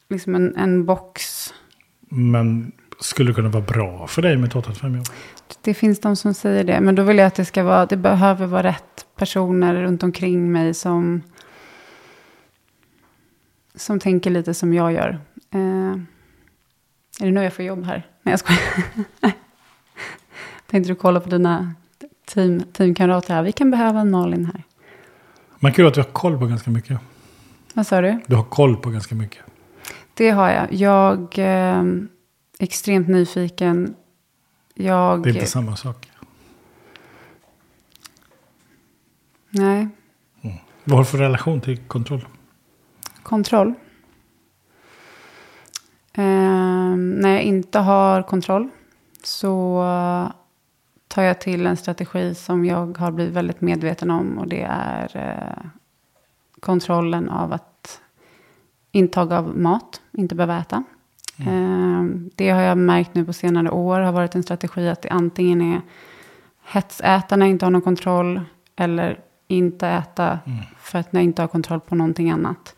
liksom 0.08 0.34
en, 0.34 0.56
en 0.56 0.86
box. 0.86 1.48
Men 2.00 2.72
skulle 3.00 3.30
det 3.30 3.34
kunna 3.34 3.48
vara 3.48 3.64
bra 3.64 4.06
för 4.06 4.22
dig 4.22 4.36
med 4.36 4.48
ett 4.48 4.54
8-5 4.54 4.96
jobb? 4.96 5.06
Det 5.62 5.74
finns 5.74 6.00
de 6.00 6.16
som 6.16 6.34
säger 6.34 6.64
det. 6.64 6.80
Men 6.80 6.94
då 6.94 7.02
vill 7.02 7.18
jag 7.18 7.26
att 7.26 7.34
det 7.34 7.44
ska 7.44 7.62
vara, 7.62 7.86
det 7.86 7.96
behöver 7.96 8.46
vara 8.46 8.62
rätt 8.62 9.06
personer 9.16 9.82
runt 9.82 10.02
omkring 10.02 10.52
mig 10.52 10.74
som, 10.74 11.22
som 13.74 14.00
tänker 14.00 14.30
lite 14.30 14.54
som 14.54 14.74
jag 14.74 14.92
gör. 14.92 15.20
Eh, 15.50 15.60
är 17.20 17.26
det 17.26 17.30
nu 17.30 17.42
jag 17.42 17.52
får 17.52 17.64
jobb 17.64 17.84
här? 17.84 18.06
Nej, 18.22 18.32
jag 18.32 18.38
skojar. 18.38 18.62
Tänkte 20.66 20.92
du 20.92 20.94
kolla 20.94 21.20
på 21.20 21.30
dina 21.30 21.74
team, 22.24 22.62
teamkamrater 22.72 23.34
här? 23.34 23.42
Vi 23.42 23.52
kan 23.52 23.70
behöva 23.70 24.00
en 24.00 24.10
Malin 24.10 24.44
här. 24.46 24.62
Man 25.58 25.72
kan 25.72 25.84
ju 25.84 25.88
att 25.88 25.94
du 25.94 26.00
har 26.00 26.10
koll 26.10 26.38
på 26.38 26.46
ganska 26.46 26.70
mycket. 26.70 26.98
Vad 27.74 27.86
sa 27.86 28.00
du? 28.00 28.20
Du 28.26 28.36
har 28.36 28.44
koll 28.44 28.76
på 28.76 28.90
ganska 28.90 29.14
mycket. 29.14 29.44
Det 30.14 30.30
har 30.30 30.50
jag. 30.50 30.72
Jag 30.72 31.38
är 31.38 31.78
eh, 31.78 31.84
extremt 32.58 33.08
nyfiken. 33.08 33.94
Jag... 34.74 35.22
Det 35.22 35.30
är 35.30 35.34
inte 35.34 35.46
samma 35.46 35.76
sak. 35.76 36.10
Nej. 39.50 39.88
Mm. 40.42 40.56
Vad 40.84 40.96
har 40.96 41.04
du 41.04 41.10
för 41.10 41.18
relation 41.18 41.60
till 41.60 41.78
kontroll? 41.78 42.26
Kontroll? 43.24 43.74
Eh, 46.12 46.96
när 46.96 47.28
jag 47.28 47.42
inte 47.42 47.78
har 47.78 48.22
kontroll 48.22 48.68
så 49.22 49.84
tar 51.08 51.22
jag 51.22 51.40
till 51.40 51.66
en 51.66 51.76
strategi 51.76 52.34
som 52.34 52.64
jag 52.64 52.98
har 52.98 53.10
blivit 53.10 53.34
väldigt 53.34 53.60
medveten 53.60 54.10
om. 54.10 54.38
Och 54.38 54.48
det 54.48 54.62
är 54.70 55.16
eh, 55.16 55.70
kontrollen 56.60 57.28
av 57.28 57.52
att 57.52 58.00
intag 58.92 59.32
av 59.32 59.58
mat, 59.58 60.00
inte 60.12 60.34
behöva 60.34 60.58
äta. 60.58 60.84
Mm. 61.36 61.54
Eh, 61.54 62.30
det 62.34 62.50
har 62.50 62.60
jag 62.60 62.78
märkt 62.78 63.14
nu 63.14 63.24
på 63.24 63.32
senare 63.32 63.70
år 63.70 64.00
har 64.00 64.12
varit 64.12 64.34
en 64.34 64.42
strategi 64.42 64.88
att 64.88 65.02
det 65.02 65.08
antingen 65.08 65.60
är 65.60 65.80
hetsäta 66.64 67.36
när 67.36 67.46
jag 67.46 67.50
inte 67.50 67.66
har 67.66 67.70
någon 67.70 67.82
kontroll. 67.82 68.40
Eller 68.76 69.20
inte 69.48 69.88
äta 69.88 70.38
mm. 70.46 70.58
för 70.78 70.98
att 70.98 71.08
jag 71.10 71.22
inte 71.22 71.42
har 71.42 71.48
kontroll 71.48 71.80
på 71.80 71.94
någonting 71.94 72.30
annat. 72.30 72.76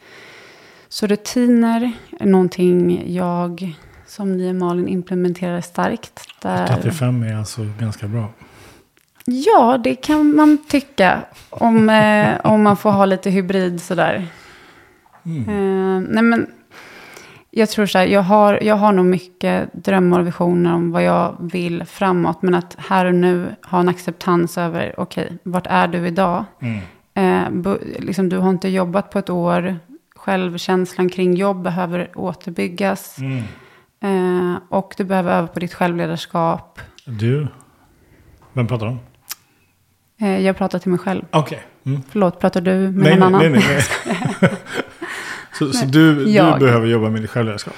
Så 0.88 1.06
rutiner 1.06 1.92
är 2.20 2.26
någonting 2.26 3.04
jag 3.14 3.76
som 4.06 4.36
nya 4.36 4.52
Malin 4.52 4.88
implementerar 4.88 5.60
starkt. 5.60 6.20
Där... 6.42 6.76
85 6.78 7.22
är 7.22 7.36
alltså 7.36 7.60
ganska 7.78 8.08
bra. 8.08 8.28
Ja, 9.24 9.80
det 9.84 9.94
kan 9.94 10.36
man 10.36 10.58
tycka. 10.68 11.22
Om, 11.50 11.90
eh, 11.90 12.40
om 12.44 12.62
man 12.62 12.76
får 12.76 12.90
ha 12.90 13.04
lite 13.04 13.30
hybrid 13.30 13.80
sådär. 13.80 14.26
Mm. 15.24 15.48
Eh, 15.48 16.08
nej 16.10 16.22
men, 16.22 16.46
jag 17.50 17.68
tror 17.68 17.86
så 17.86 17.98
här, 17.98 18.06
jag 18.06 18.22
har, 18.22 18.62
jag 18.62 18.76
har 18.76 18.92
nog 18.92 19.06
mycket 19.06 19.72
drömmar 19.72 20.20
och 20.20 20.26
visioner 20.26 20.74
om 20.74 20.92
vad 20.92 21.02
jag 21.02 21.36
vill 21.40 21.84
framåt. 21.84 22.42
Men 22.42 22.54
att 22.54 22.76
här 22.78 23.04
och 23.04 23.14
nu 23.14 23.46
ha 23.62 23.80
en 23.80 23.88
acceptans 23.88 24.58
över, 24.58 24.94
okej, 24.96 25.24
okay, 25.24 25.38
vart 25.42 25.66
är 25.66 25.88
du 25.88 26.06
idag? 26.06 26.44
Mm. 26.60 26.80
Eh, 27.14 27.76
liksom, 27.98 28.28
du 28.28 28.38
har 28.38 28.50
inte 28.50 28.68
jobbat 28.68 29.10
på 29.10 29.18
ett 29.18 29.30
år. 29.30 29.78
Självkänslan 30.26 31.08
kring 31.08 31.34
jobb 31.34 31.62
behöver 31.62 32.10
återbyggas. 32.14 33.18
Mm. 33.18 33.42
Eh, 34.00 34.58
och 34.68 34.94
du 34.96 35.04
behöver 35.04 35.32
öva 35.32 35.46
på 35.46 35.60
ditt 35.60 35.74
självledarskap. 35.74 36.80
Du? 37.04 37.48
Vem 38.52 38.66
pratar 38.66 38.86
du 38.86 38.92
om? 38.92 38.98
Eh, 40.20 40.40
jag 40.40 40.56
pratar 40.56 40.78
till 40.78 40.90
mig 40.90 40.98
själv. 40.98 41.24
Okej. 41.30 41.40
Okay. 41.40 41.92
Mm. 41.92 42.02
Förlåt, 42.08 42.40
pratar 42.40 42.60
du 42.60 42.72
med 42.72 42.94
nej, 42.94 43.18
någon 43.18 43.32
nej, 43.32 43.46
annan? 43.46 43.52
Nej, 43.52 43.84
nej, 44.40 44.50
så, 45.58 45.72
så 45.72 45.86
du, 45.86 46.24
du 46.24 46.32
behöver 46.58 46.86
jobba 46.86 47.10
med 47.10 47.20
ditt 47.20 47.30
självledarskap? 47.30 47.74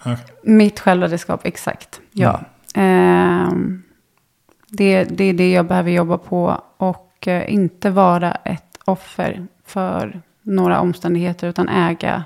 Okay. 0.00 0.16
Mitt 0.42 0.80
självledarskap, 0.80 1.40
exakt. 1.44 2.00
Ja. 2.12 2.40
Mm. 2.74 3.44
Eh, 3.46 3.80
det, 4.68 5.04
det 5.04 5.24
är 5.24 5.32
det 5.32 5.52
jag 5.52 5.66
behöver 5.66 5.90
jobba 5.90 6.18
på. 6.18 6.62
Och 6.76 7.28
eh, 7.28 7.54
inte 7.54 7.90
vara 7.90 8.32
ett 8.32 8.78
offer 8.84 9.46
för 9.66 10.22
några 10.48 10.80
omständigheter. 10.80 11.48
Utan 11.48 11.68
äga. 11.68 12.24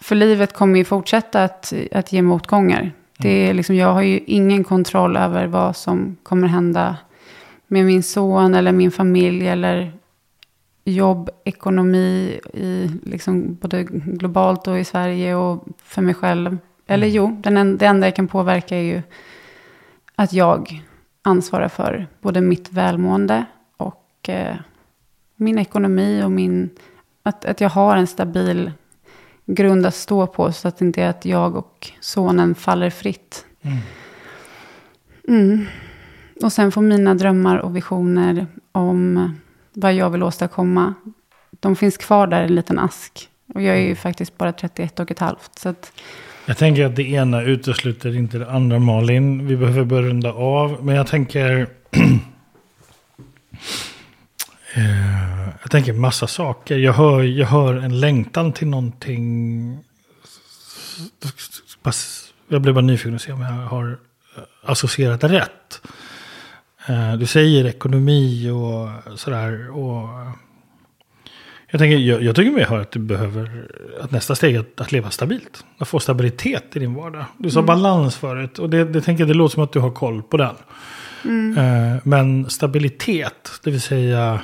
För 0.00 0.14
livet 0.14 0.52
kommer 0.52 0.78
ju 0.78 0.84
fortsätta 0.84 1.44
att, 1.44 1.72
att 1.92 2.12
ge 2.12 2.22
motgångar. 2.22 2.92
Det 3.18 3.28
är 3.28 3.54
liksom, 3.54 3.76
jag 3.76 3.92
har 3.92 4.02
ju 4.02 4.18
ingen 4.26 4.64
kontroll 4.64 5.16
över 5.16 5.46
vad 5.46 5.76
som 5.76 6.16
kommer 6.22 6.48
hända 6.48 6.96
med 7.66 7.84
min 7.84 8.02
son 8.02 8.54
eller 8.54 8.72
min 8.72 8.90
familj 8.90 9.48
eller 9.48 9.92
jobb, 10.84 11.30
ekonomi 11.44 12.40
i 12.54 12.90
liksom 13.02 13.54
både 13.54 13.84
globalt 13.92 14.68
och 14.68 14.78
i 14.78 14.84
Sverige 14.84 15.34
och 15.34 15.64
för 15.82 16.02
mig 16.02 16.14
själv. 16.14 16.58
Eller 16.86 17.06
mm. 17.06 17.16
jo, 17.16 17.40
den, 17.42 17.78
det 17.78 17.86
enda 17.86 18.06
jag 18.06 18.16
kan 18.16 18.28
påverka 18.28 18.76
är 18.76 18.82
ju 18.82 19.02
att 20.14 20.32
jag 20.32 20.82
ansvarar 21.22 21.68
för 21.68 22.06
både 22.20 22.40
mitt 22.40 22.72
välmående 22.72 23.44
och 23.76 24.28
eh, 24.28 24.56
min 25.40 25.58
ekonomi 25.58 26.22
och 26.24 26.30
min, 26.30 26.70
att, 27.22 27.44
att 27.44 27.60
jag 27.60 27.68
har 27.68 27.96
en 27.96 28.06
stabil 28.06 28.72
grund 29.46 29.86
att 29.86 29.94
stå 29.94 30.26
på 30.26 30.52
så 30.52 30.68
att 30.68 30.78
det 30.78 30.84
inte 30.84 31.02
är 31.02 31.08
att 31.08 31.24
jag 31.24 31.56
och 31.56 31.90
sonen 32.00 32.54
faller 32.54 32.90
fritt. 32.90 33.44
Mm. 33.62 33.78
Mm. 35.28 35.66
Och 36.42 36.52
sen 36.52 36.72
får 36.72 36.82
mina 36.82 37.14
drömmar 37.14 37.58
och 37.58 37.76
visioner 37.76 38.46
om 38.72 39.32
vad 39.72 39.94
jag 39.94 40.10
vill 40.10 40.22
åstadkomma. 40.22 40.94
De 41.50 41.76
finns 41.76 41.96
kvar 41.96 42.26
där 42.26 42.40
i 42.40 42.44
en 42.44 42.54
liten 42.54 42.78
ask. 42.78 43.28
Och 43.54 43.62
jag 43.62 43.74
är 43.74 43.80
ju 43.80 43.84
mm. 43.84 43.96
faktiskt 43.96 44.38
bara 44.38 44.52
31 44.52 45.00
och 45.00 45.10
ett 45.10 45.18
halvt. 45.18 45.58
Så 45.58 45.68
att... 45.68 45.92
Jag 46.46 46.56
tänker 46.58 46.84
att 46.86 46.96
det 46.96 47.10
ena 47.10 47.42
utesluter 47.42 48.16
inte 48.16 48.38
det 48.38 48.50
andra 48.50 48.78
Malin. 48.78 49.46
Vi 49.46 49.56
behöver 49.56 49.84
börja 49.84 50.08
runda 50.08 50.32
av. 50.32 50.84
Men 50.84 50.94
jag 50.94 51.06
tänker... 51.06 51.66
Eh, 54.74 55.29
jag 55.62 55.70
tänker 55.70 55.92
massa 55.92 56.26
saker. 56.26 56.78
Jag 56.78 56.92
hör, 56.92 57.22
jag 57.22 57.46
hör 57.46 57.74
en 57.74 58.00
längtan 58.00 58.52
till 58.52 58.68
någonting. 58.68 59.84
Jag 62.48 62.62
blev 62.62 62.74
bara 62.74 62.84
nyfiken 62.84 63.14
att 63.14 63.22
se 63.22 63.32
om 63.32 63.40
jag 63.40 63.48
har 63.48 63.98
associerat 64.62 65.24
rätt. 65.24 65.82
Eh, 66.88 67.14
du 67.14 67.26
säger 67.26 67.66
ekonomi 67.66 68.50
och 68.50 69.18
sådär. 69.18 69.70
Och 69.70 70.08
jag, 71.70 71.78
tänker, 71.78 71.96
jag, 71.96 72.22
jag 72.22 72.36
tycker 72.36 72.50
mig 72.50 72.64
höra 72.64 72.80
att 72.80 72.90
du 72.90 72.98
behöver, 72.98 73.66
att 74.00 74.10
nästa 74.10 74.34
steg 74.34 74.54
är 74.54 74.60
att, 74.60 74.80
att 74.80 74.92
leva 74.92 75.10
stabilt. 75.10 75.64
Att 75.78 75.88
få 75.88 76.00
stabilitet 76.00 76.76
i 76.76 76.78
din 76.78 76.94
vardag. 76.94 77.24
Du 77.38 77.50
sa 77.50 77.58
mm. 77.58 77.66
balans 77.66 78.16
förut 78.16 78.58
och 78.58 78.70
det, 78.70 78.84
det, 78.84 79.00
tänker, 79.00 79.26
det 79.26 79.34
låter 79.34 79.54
som 79.54 79.62
att 79.62 79.72
du 79.72 79.78
har 79.78 79.90
koll 79.90 80.22
på 80.22 80.36
den. 80.36 80.54
Mm. 81.24 81.58
Eh, 81.58 82.00
men 82.04 82.50
stabilitet, 82.50 83.60
det 83.64 83.70
vill 83.70 83.80
säga, 83.80 84.40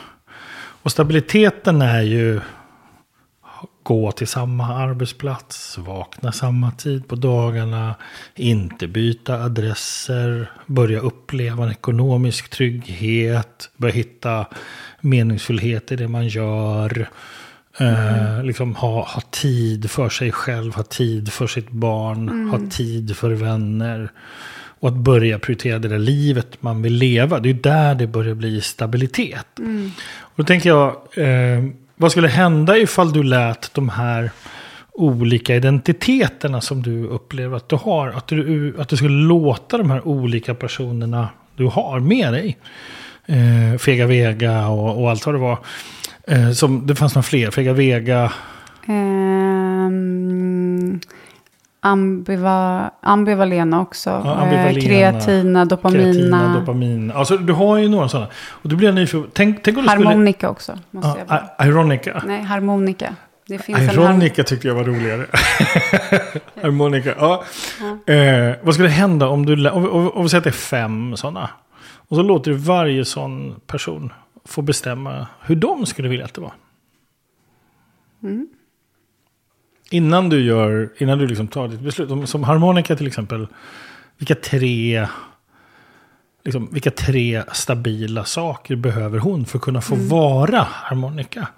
och 0.87 0.93
stabiliteten 0.93 1.83
är 1.83 2.03
ju 2.03 2.41
gå 3.83 4.13
till 4.13 4.27
samma 4.27 4.75
arbetsplats, 4.75 5.79
vakna 5.79 6.33
samma 6.33 6.71
tid 6.71 7.09
på 7.09 7.17
dagarna, 7.17 7.95
inte 8.35 8.87
byta 8.87 9.35
adresser, 9.35 10.51
börja 10.67 11.01
uppleva 11.01 11.65
en 11.65 11.71
ekonomisk 11.71 12.49
trygghet, 12.49 13.71
börja 13.77 13.95
hitta 13.95 14.47
meningsfullhet 15.01 15.93
i 15.93 15.97
det 15.97 16.09
man 16.09 16.29
gör. 16.29 17.09
Mm. 17.79 17.95
Eh, 17.95 18.45
liksom 18.45 18.75
ha, 18.75 19.05
ha 19.05 19.21
tid 19.21 19.91
för 19.91 20.09
sig 20.09 20.33
själv, 20.33 20.75
ha 20.75 20.83
tid 20.83 21.33
för 21.33 21.47
sitt 21.47 21.71
barn, 21.71 22.29
mm. 22.29 22.51
ha 22.51 22.71
tid 22.71 23.17
för 23.17 23.31
vänner. 23.31 24.11
Och 24.87 24.93
att 24.93 24.99
börja 24.99 25.39
prioritera 25.39 25.79
det 25.79 25.89
där 25.89 25.99
livet 25.99 26.63
man 26.63 26.83
vill 26.83 26.95
leva. 26.95 27.41
Det 27.41 27.51
är 27.51 27.55
där 27.55 27.95
det 27.95 28.07
börjar 28.07 28.35
bli 28.35 28.61
stabilitet. 28.61 29.59
Mm. 29.59 29.91
Och 30.19 30.33
då 30.37 30.45
tänker 30.45 30.69
jag, 30.69 30.89
eh, 31.15 31.65
vad 31.97 32.11
skulle 32.11 32.29
hända 32.29 32.79
ifall 32.79 33.13
du 33.13 33.23
lät 33.23 33.75
de 33.75 33.89
här 33.89 34.31
olika 34.93 35.57
identiteterna 35.57 36.61
som 36.61 36.83
du 36.83 37.07
upplever 37.07 37.57
att 37.57 37.69
du 37.69 37.77
har, 37.77 38.09
att 38.09 38.29
du, 38.29 38.75
att 38.79 38.89
du 38.89 38.97
skulle 38.97 39.27
låta 39.27 39.79
de 39.79 39.91
här 39.91 40.09
olika 40.09 40.55
personerna 40.55 41.29
du 41.57 41.67
har 41.67 42.01
med 42.01 42.33
dig, 42.33 42.57
eh, 43.27 43.79
Fega 43.79 44.07
Vega 44.07 44.69
och, 44.69 45.03
och, 45.03 45.11
allt 45.11 45.27
vad 45.27 45.35
det 45.35 45.39
var, 45.39 45.59
eh, 46.27 46.51
som, 46.51 46.87
det 46.87 46.95
fanns 46.95 47.15
några 47.15 47.23
fler, 47.23 47.51
Fega 47.51 47.73
Vega. 47.73 48.33
Um, 48.89 50.57
ambiva, 51.87 52.91
ambivalena 53.01 53.81
också. 53.81 54.11
Ja, 54.11 54.33
eh, 54.33 54.43
ambivalena, 54.43 54.81
kreatina, 54.81 55.65
dopamina. 55.65 56.03
Kreatina, 56.03 56.59
dopamina. 56.59 57.15
Alltså, 57.15 57.37
du 57.37 57.53
har 57.53 57.77
ju 57.77 57.89
några 57.89 58.09
sådana. 58.09 58.29
Och 58.49 58.69
då 58.69 58.77
blir 58.77 58.89
jag 58.89 58.95
nyfiken. 58.95 59.31
Tänk, 59.33 59.63
tänk 59.63 59.79
om 59.79 59.89
harmonika 59.89 60.39
skulle... 60.39 60.51
också. 60.51 60.79
Måste 60.91 61.25
ja, 61.29 61.43
jag 61.59 61.67
ironica. 61.67 62.23
Nej, 62.27 62.43
harmonika. 62.43 63.15
Det 63.49 63.59
finns 63.59 63.79
Ironica 63.79 64.45
tyckte 64.45 64.69
jag 64.69 64.75
var 64.75 64.85
roligare. 64.85 65.27
harmonika. 66.63 67.15
Ja. 67.19 67.45
ja. 68.07 68.15
Eh, 68.15 68.55
vad 68.63 68.75
skulle 68.75 68.89
hända 68.89 69.29
om 69.29 69.47
du... 69.47 69.69
Om 69.69 70.23
vi 70.23 70.29
säger 70.29 70.39
att 70.39 70.45
det 70.45 70.51
är 70.51 70.53
fem 70.53 71.17
sådana. 71.17 71.51
Och 72.09 72.17
så 72.17 72.23
låter 72.23 72.51
du 72.51 72.57
varje 72.57 73.05
sån 73.05 73.61
person 73.67 74.13
få 74.45 74.63
bestämma 74.63 75.27
hur 75.43 75.57
de 75.57 75.87
skulle 75.87 76.09
vilja 76.09 76.25
att 76.25 76.35
det 76.35 76.41
var. 76.41 76.53
Mm. 78.23 78.47
Innan 79.91 80.29
du 80.29 80.41
gör, 80.41 80.91
innan 80.99 81.19
du 81.19 81.27
liksom 81.27 81.49
tar 81.49 81.69
ditt 81.69 81.81
beslut. 81.81 82.29
Som 82.29 82.45
harmonika 82.45 82.97
till 82.97 83.07
exempel. 83.07 83.47
Vilka 84.19 84.35
tre, 84.35 85.07
liksom, 86.45 86.69
vilka 86.73 86.91
tre 86.91 87.43
stabila 87.53 88.25
saker 88.25 88.77
behöver 88.77 89.19
hon 89.19 89.47
för 89.47 89.59
att 89.59 89.65
kunna 89.65 89.81
få 89.81 89.95
mm. 89.95 90.09
vara 90.09 90.67
harmonika? 90.71 91.49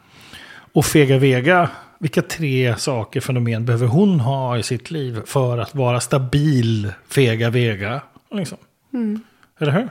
Och 0.73 0.85
Fega 0.85 1.19
Vega, 1.19 1.71
vilka 1.99 2.23
tre 2.23 2.77
saker, 2.77 3.21
fenomen 3.21 3.65
behöver 3.65 3.87
hon 3.87 4.21
ha 4.21 4.59
i 4.59 4.63
sitt 4.63 4.91
liv 4.91 5.21
för 5.27 5.59
att 5.59 5.75
vara 5.75 6.01
stabil 6.01 6.93
Fega 7.09 7.51
Vega? 7.51 8.01
Liksom. 8.31 8.59
Mm. 8.93 9.21
Eller 9.59 9.73
hur? 9.73 9.89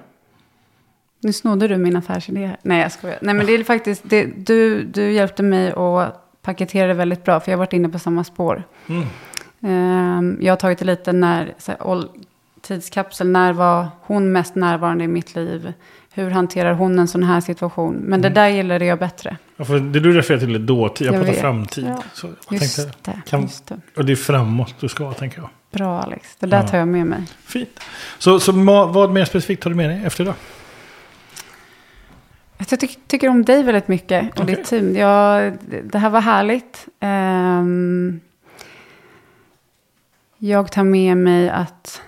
Nu 1.19 1.33
snodde 1.33 1.67
du 1.67 1.77
min 1.77 1.95
affärsidé 1.95 2.45
här. 2.45 2.57
Nej, 2.61 2.81
jag 2.81 2.91
skojar. 2.91 3.17
Nej, 3.21 3.33
men 3.33 3.45
det 3.45 3.53
är 3.53 3.63
faktiskt, 3.63 4.01
det, 4.05 4.25
du, 4.25 4.83
du 4.83 5.11
hjälpte 5.11 5.43
mig 5.43 5.71
att 5.71 6.26
paketerar 6.47 6.87
det 6.87 6.93
väldigt 6.93 7.23
bra, 7.23 7.39
för 7.39 7.51
jag 7.51 7.57
har 7.57 7.65
varit 7.65 7.73
inne 7.73 7.89
på 7.89 7.99
samma 7.99 8.23
spår. 8.23 8.63
Mm. 8.87 9.05
Ehm, 9.61 10.37
jag 10.41 10.51
har 10.51 10.57
tagit 10.57 10.79
det 10.79 10.85
lite 10.85 11.13
när, 11.13 11.53
så 11.57 11.71
här, 11.71 12.03
tidskapsel, 12.61 13.27
när 13.27 13.53
var 13.53 13.87
hon 14.01 14.31
mest 14.31 14.55
närvarande 14.55 15.03
i 15.03 15.07
mitt 15.07 15.35
liv? 15.35 15.73
Hur 16.13 16.29
hanterar 16.29 16.73
hon 16.73 16.99
en 16.99 17.07
sån 17.07 17.23
här 17.23 17.41
situation? 17.41 17.95
Men 17.95 18.21
det 18.21 18.29
där 18.29 18.47
gillade 18.47 18.85
jag 18.85 18.99
bättre. 18.99 19.37
Ja, 19.57 19.65
för 19.65 19.79
det 19.79 19.99
du 19.99 20.13
refererar 20.13 20.39
till 20.39 20.55
är 20.55 20.59
dåtid, 20.59 21.07
jag, 21.07 21.13
Jag 21.15 21.19
pratar 21.19 21.33
vet. 21.33 21.41
framtid. 21.41 21.85
Ja. 21.87 22.03
Så 22.13 22.27
jag 22.49 22.61
Just 22.61 22.75
tänkte, 22.77 23.11
det, 23.11 23.21
kan, 23.29 23.41
just 23.41 23.67
det. 23.67 23.79
Och 23.97 24.05
det 24.05 24.11
är 24.11 24.15
framåt 24.15 24.75
du 24.79 24.89
ska, 24.89 25.11
tänker 25.13 25.37
jag. 25.39 25.49
Bra 25.71 26.01
Alex, 26.01 26.35
det 26.39 26.47
där 26.47 26.61
Ja. 26.61 26.67
tar 26.67 26.77
jag 26.77 26.87
med 26.87 27.05
mig. 27.07 27.23
Fint. 27.45 27.79
Så, 28.17 28.39
så 28.39 28.51
vad 28.91 29.11
mer 29.11 29.25
specifikt 29.25 29.63
har 29.63 29.71
du 29.71 29.75
med 29.77 29.89
dig 29.89 30.01
efter 30.05 30.23
idag? 30.23 30.35
Jag 32.57 32.79
ty- 32.79 32.87
tycker 33.07 33.29
om 33.29 33.45
dig 33.45 33.63
väldigt 33.63 33.87
mycket 33.87 34.33
och 34.33 34.39
Okej. 34.43 34.55
ditt 34.55 34.65
team. 34.65 34.95
Jag, 34.95 35.57
det 35.83 35.97
här 35.97 36.09
var 36.09 36.21
härligt. 36.21 36.87
Ehm, 36.99 38.19
jag 40.37 40.71
tar 40.71 40.83
med 40.83 41.17
mig 41.17 41.49
att 41.49 42.01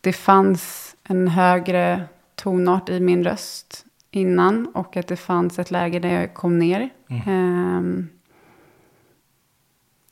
det 0.00 0.12
fanns 0.12 0.96
en 1.02 1.28
högre 1.28 2.04
tonart 2.34 2.88
i 2.88 3.00
min 3.00 3.24
röst 3.24 3.84
innan 4.10 4.66
och 4.66 4.96
att 4.96 5.06
det 5.06 5.16
fanns 5.16 5.58
ett 5.58 5.70
läge 5.70 5.98
där 5.98 6.20
jag 6.20 6.34
kom 6.34 6.58
ner. 6.58 6.90
Ehm, 7.26 8.08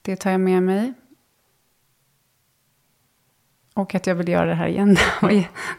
det 0.03 0.17
tar 0.17 0.31
jag 0.31 0.41
med 0.41 0.63
mig. 0.63 0.93
Och 3.75 3.95
att 3.95 4.07
jag 4.07 4.15
vill 4.15 4.29
göra 4.29 4.47
det 4.47 4.55
här 4.55 4.67
igen. 4.67 4.97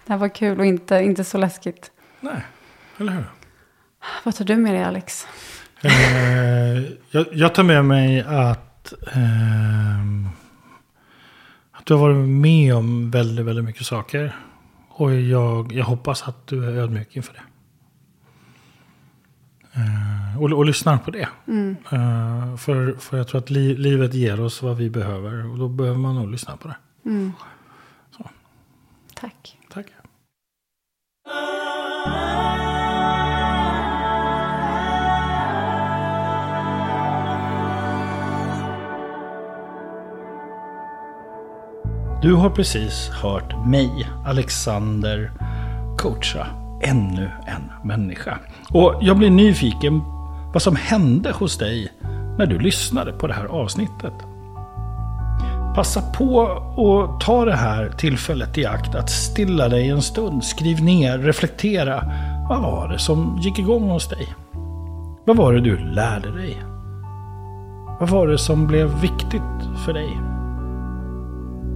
Det 0.05 0.13
här 0.13 0.17
var 0.17 0.29
kul 0.29 0.59
och 0.59 0.65
inte, 0.65 0.95
inte 0.95 1.23
så 1.23 1.37
läskigt. 1.37 1.91
Nej, 2.19 2.41
eller 3.03 3.13
hur? 3.13 3.25
Vad 4.23 4.35
tar 4.35 4.45
du 4.45 4.55
med 4.55 4.73
dig 4.73 4.83
Alex? 4.83 5.27
Eh, 5.81 6.83
jag, 7.11 7.25
jag 7.31 7.55
tar 7.55 7.63
med 7.63 7.85
mig 7.85 8.21
att, 8.21 8.93
ehm, 9.13 10.27
att 11.71 11.85
du 11.85 11.93
har 11.93 12.01
varit 12.01 12.29
med 12.29 12.75
om 12.75 13.11
väldigt, 13.11 13.45
väldigt 13.45 13.65
mycket 13.65 13.85
saker. 13.85 14.35
Och 14.89 15.13
jag, 15.13 15.73
jag 15.73 15.85
hoppas 15.85 16.23
att 16.23 16.47
du 16.47 16.65
är 16.65 16.71
ödmjuk 16.71 17.15
inför 17.15 17.33
det. 17.33 17.43
Eh, 19.73 20.41
och, 20.41 20.51
och 20.51 20.65
lyssnar 20.65 20.97
på 20.97 21.11
det. 21.11 21.27
Eh, 21.91 22.55
för, 22.57 22.93
för 22.99 23.17
jag 23.17 23.27
tror 23.27 23.41
att 23.41 23.49
li, 23.49 23.75
livet 23.75 24.13
ger 24.13 24.41
oss 24.41 24.61
vad 24.61 24.77
vi 24.77 24.89
behöver. 24.89 25.51
Och 25.51 25.57
då 25.57 25.67
behöver 25.67 25.99
man 25.99 26.15
nog 26.15 26.31
lyssna 26.31 26.57
på 26.57 26.67
det. 26.67 26.75
Tack. 29.15 29.57
Tack. 29.69 29.85
Du 42.23 42.33
har 42.33 42.49
precis 42.49 43.09
hört 43.09 43.65
mig, 43.65 44.09
Alexander, 44.25 45.31
coacha 45.97 46.47
ännu 46.81 47.31
en 47.45 47.87
människa. 47.87 48.39
Och 48.69 48.95
jag 49.01 49.17
blir 49.17 49.29
nyfiken 49.29 50.01
vad 50.53 50.61
som 50.61 50.75
hände 50.75 51.31
hos 51.31 51.57
dig 51.57 51.91
när 52.37 52.45
du 52.45 52.59
lyssnade 52.59 53.11
på 53.11 53.27
det 53.27 53.33
här 53.33 53.45
avsnittet. 53.45 54.13
Passa 55.75 56.01
på 56.01 56.35
och 56.75 57.21
ta 57.21 57.45
det 57.45 57.55
här 57.55 57.89
tillfället 57.97 58.57
i 58.57 58.65
akt 58.65 58.95
att 58.95 59.09
stilla 59.09 59.69
dig 59.69 59.89
en 59.89 60.01
stund. 60.01 60.43
Skriv 60.43 60.83
ner, 60.83 61.17
reflektera. 61.17 62.11
Vad 62.49 62.61
var 62.61 62.87
det 62.87 62.99
som 62.99 63.39
gick 63.41 63.59
igång 63.59 63.89
hos 63.89 64.07
dig? 64.07 64.35
Vad 65.25 65.37
var 65.37 65.53
det 65.53 65.61
du 65.61 65.77
lärde 65.77 66.31
dig? 66.31 66.63
Vad 67.99 68.09
var 68.09 68.27
det 68.27 68.37
som 68.37 68.67
blev 68.67 68.99
viktigt 69.01 69.41
för 69.85 69.93
dig? 69.93 70.32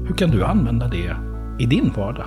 Hur 0.08 0.16
kan 0.16 0.32
du 0.32 0.44
använda 0.44 0.88
det 0.88 1.16
i 1.60 1.66
din 1.66 1.94
vardag? 1.96 2.26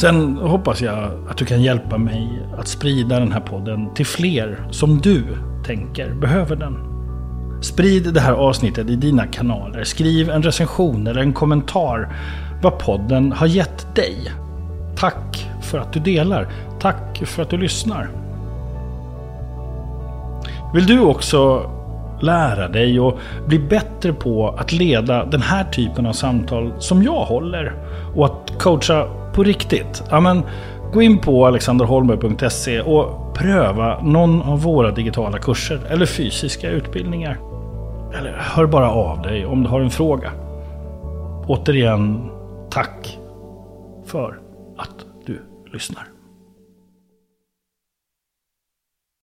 Sen 0.00 0.36
hoppas 0.36 0.82
jag 0.82 1.10
att 1.28 1.36
du 1.36 1.44
kan 1.44 1.62
hjälpa 1.62 1.98
mig 1.98 2.46
att 2.58 2.68
sprida 2.68 3.20
den 3.20 3.32
här 3.32 3.40
podden 3.40 3.94
till 3.94 4.06
fler 4.06 4.66
som 4.70 4.98
du 4.98 5.24
tänker 5.66 6.14
behöver 6.14 6.56
den. 6.56 6.76
Sprid 7.62 8.14
det 8.14 8.20
här 8.20 8.32
avsnittet 8.32 8.90
i 8.90 8.96
dina 8.96 9.26
kanaler. 9.26 9.84
Skriv 9.84 10.30
en 10.30 10.42
recension 10.42 11.06
eller 11.06 11.20
en 11.20 11.32
kommentar 11.32 12.12
vad 12.62 12.78
podden 12.78 13.32
har 13.32 13.46
gett 13.46 13.94
dig. 13.94 14.32
Tack 14.96 15.50
för 15.62 15.78
att 15.78 15.92
du 15.92 16.00
delar. 16.00 16.48
Tack 16.80 17.22
för 17.26 17.42
att 17.42 17.50
du 17.50 17.56
lyssnar. 17.56 18.08
Vill 20.74 20.86
du 20.86 21.00
också 21.00 21.70
lära 22.22 22.68
dig 22.68 23.00
och 23.00 23.18
bli 23.46 23.58
bättre 23.58 24.12
på 24.12 24.48
att 24.48 24.72
leda 24.72 25.24
den 25.24 25.42
här 25.42 25.64
typen 25.64 26.06
av 26.06 26.12
samtal 26.12 26.72
som 26.78 27.02
jag 27.02 27.24
håller 27.24 27.74
och 28.14 28.24
att 28.24 28.58
coacha 28.58 29.08
på 29.34 29.42
riktigt? 29.42 30.02
Ja, 30.10 30.20
men, 30.20 30.42
gå 30.92 31.02
in 31.02 31.18
på 31.18 31.46
alexanderholmberg.se 31.46 32.80
och 32.80 33.34
pröva 33.34 34.02
någon 34.02 34.42
av 34.42 34.62
våra 34.62 34.90
digitala 34.90 35.38
kurser 35.38 35.80
eller 35.88 36.06
fysiska 36.06 36.70
utbildningar. 36.70 37.38
Eller 38.18 38.36
hör 38.38 38.66
bara 38.66 38.90
av 38.90 39.22
dig 39.22 39.46
om 39.46 39.62
du 39.62 39.68
har 39.68 39.80
en 39.80 39.90
fråga. 39.90 40.32
Återigen, 41.46 42.30
tack 42.70 43.18
för 44.06 44.38
att 44.78 45.06
du 45.26 45.42
lyssnar. 45.72 46.19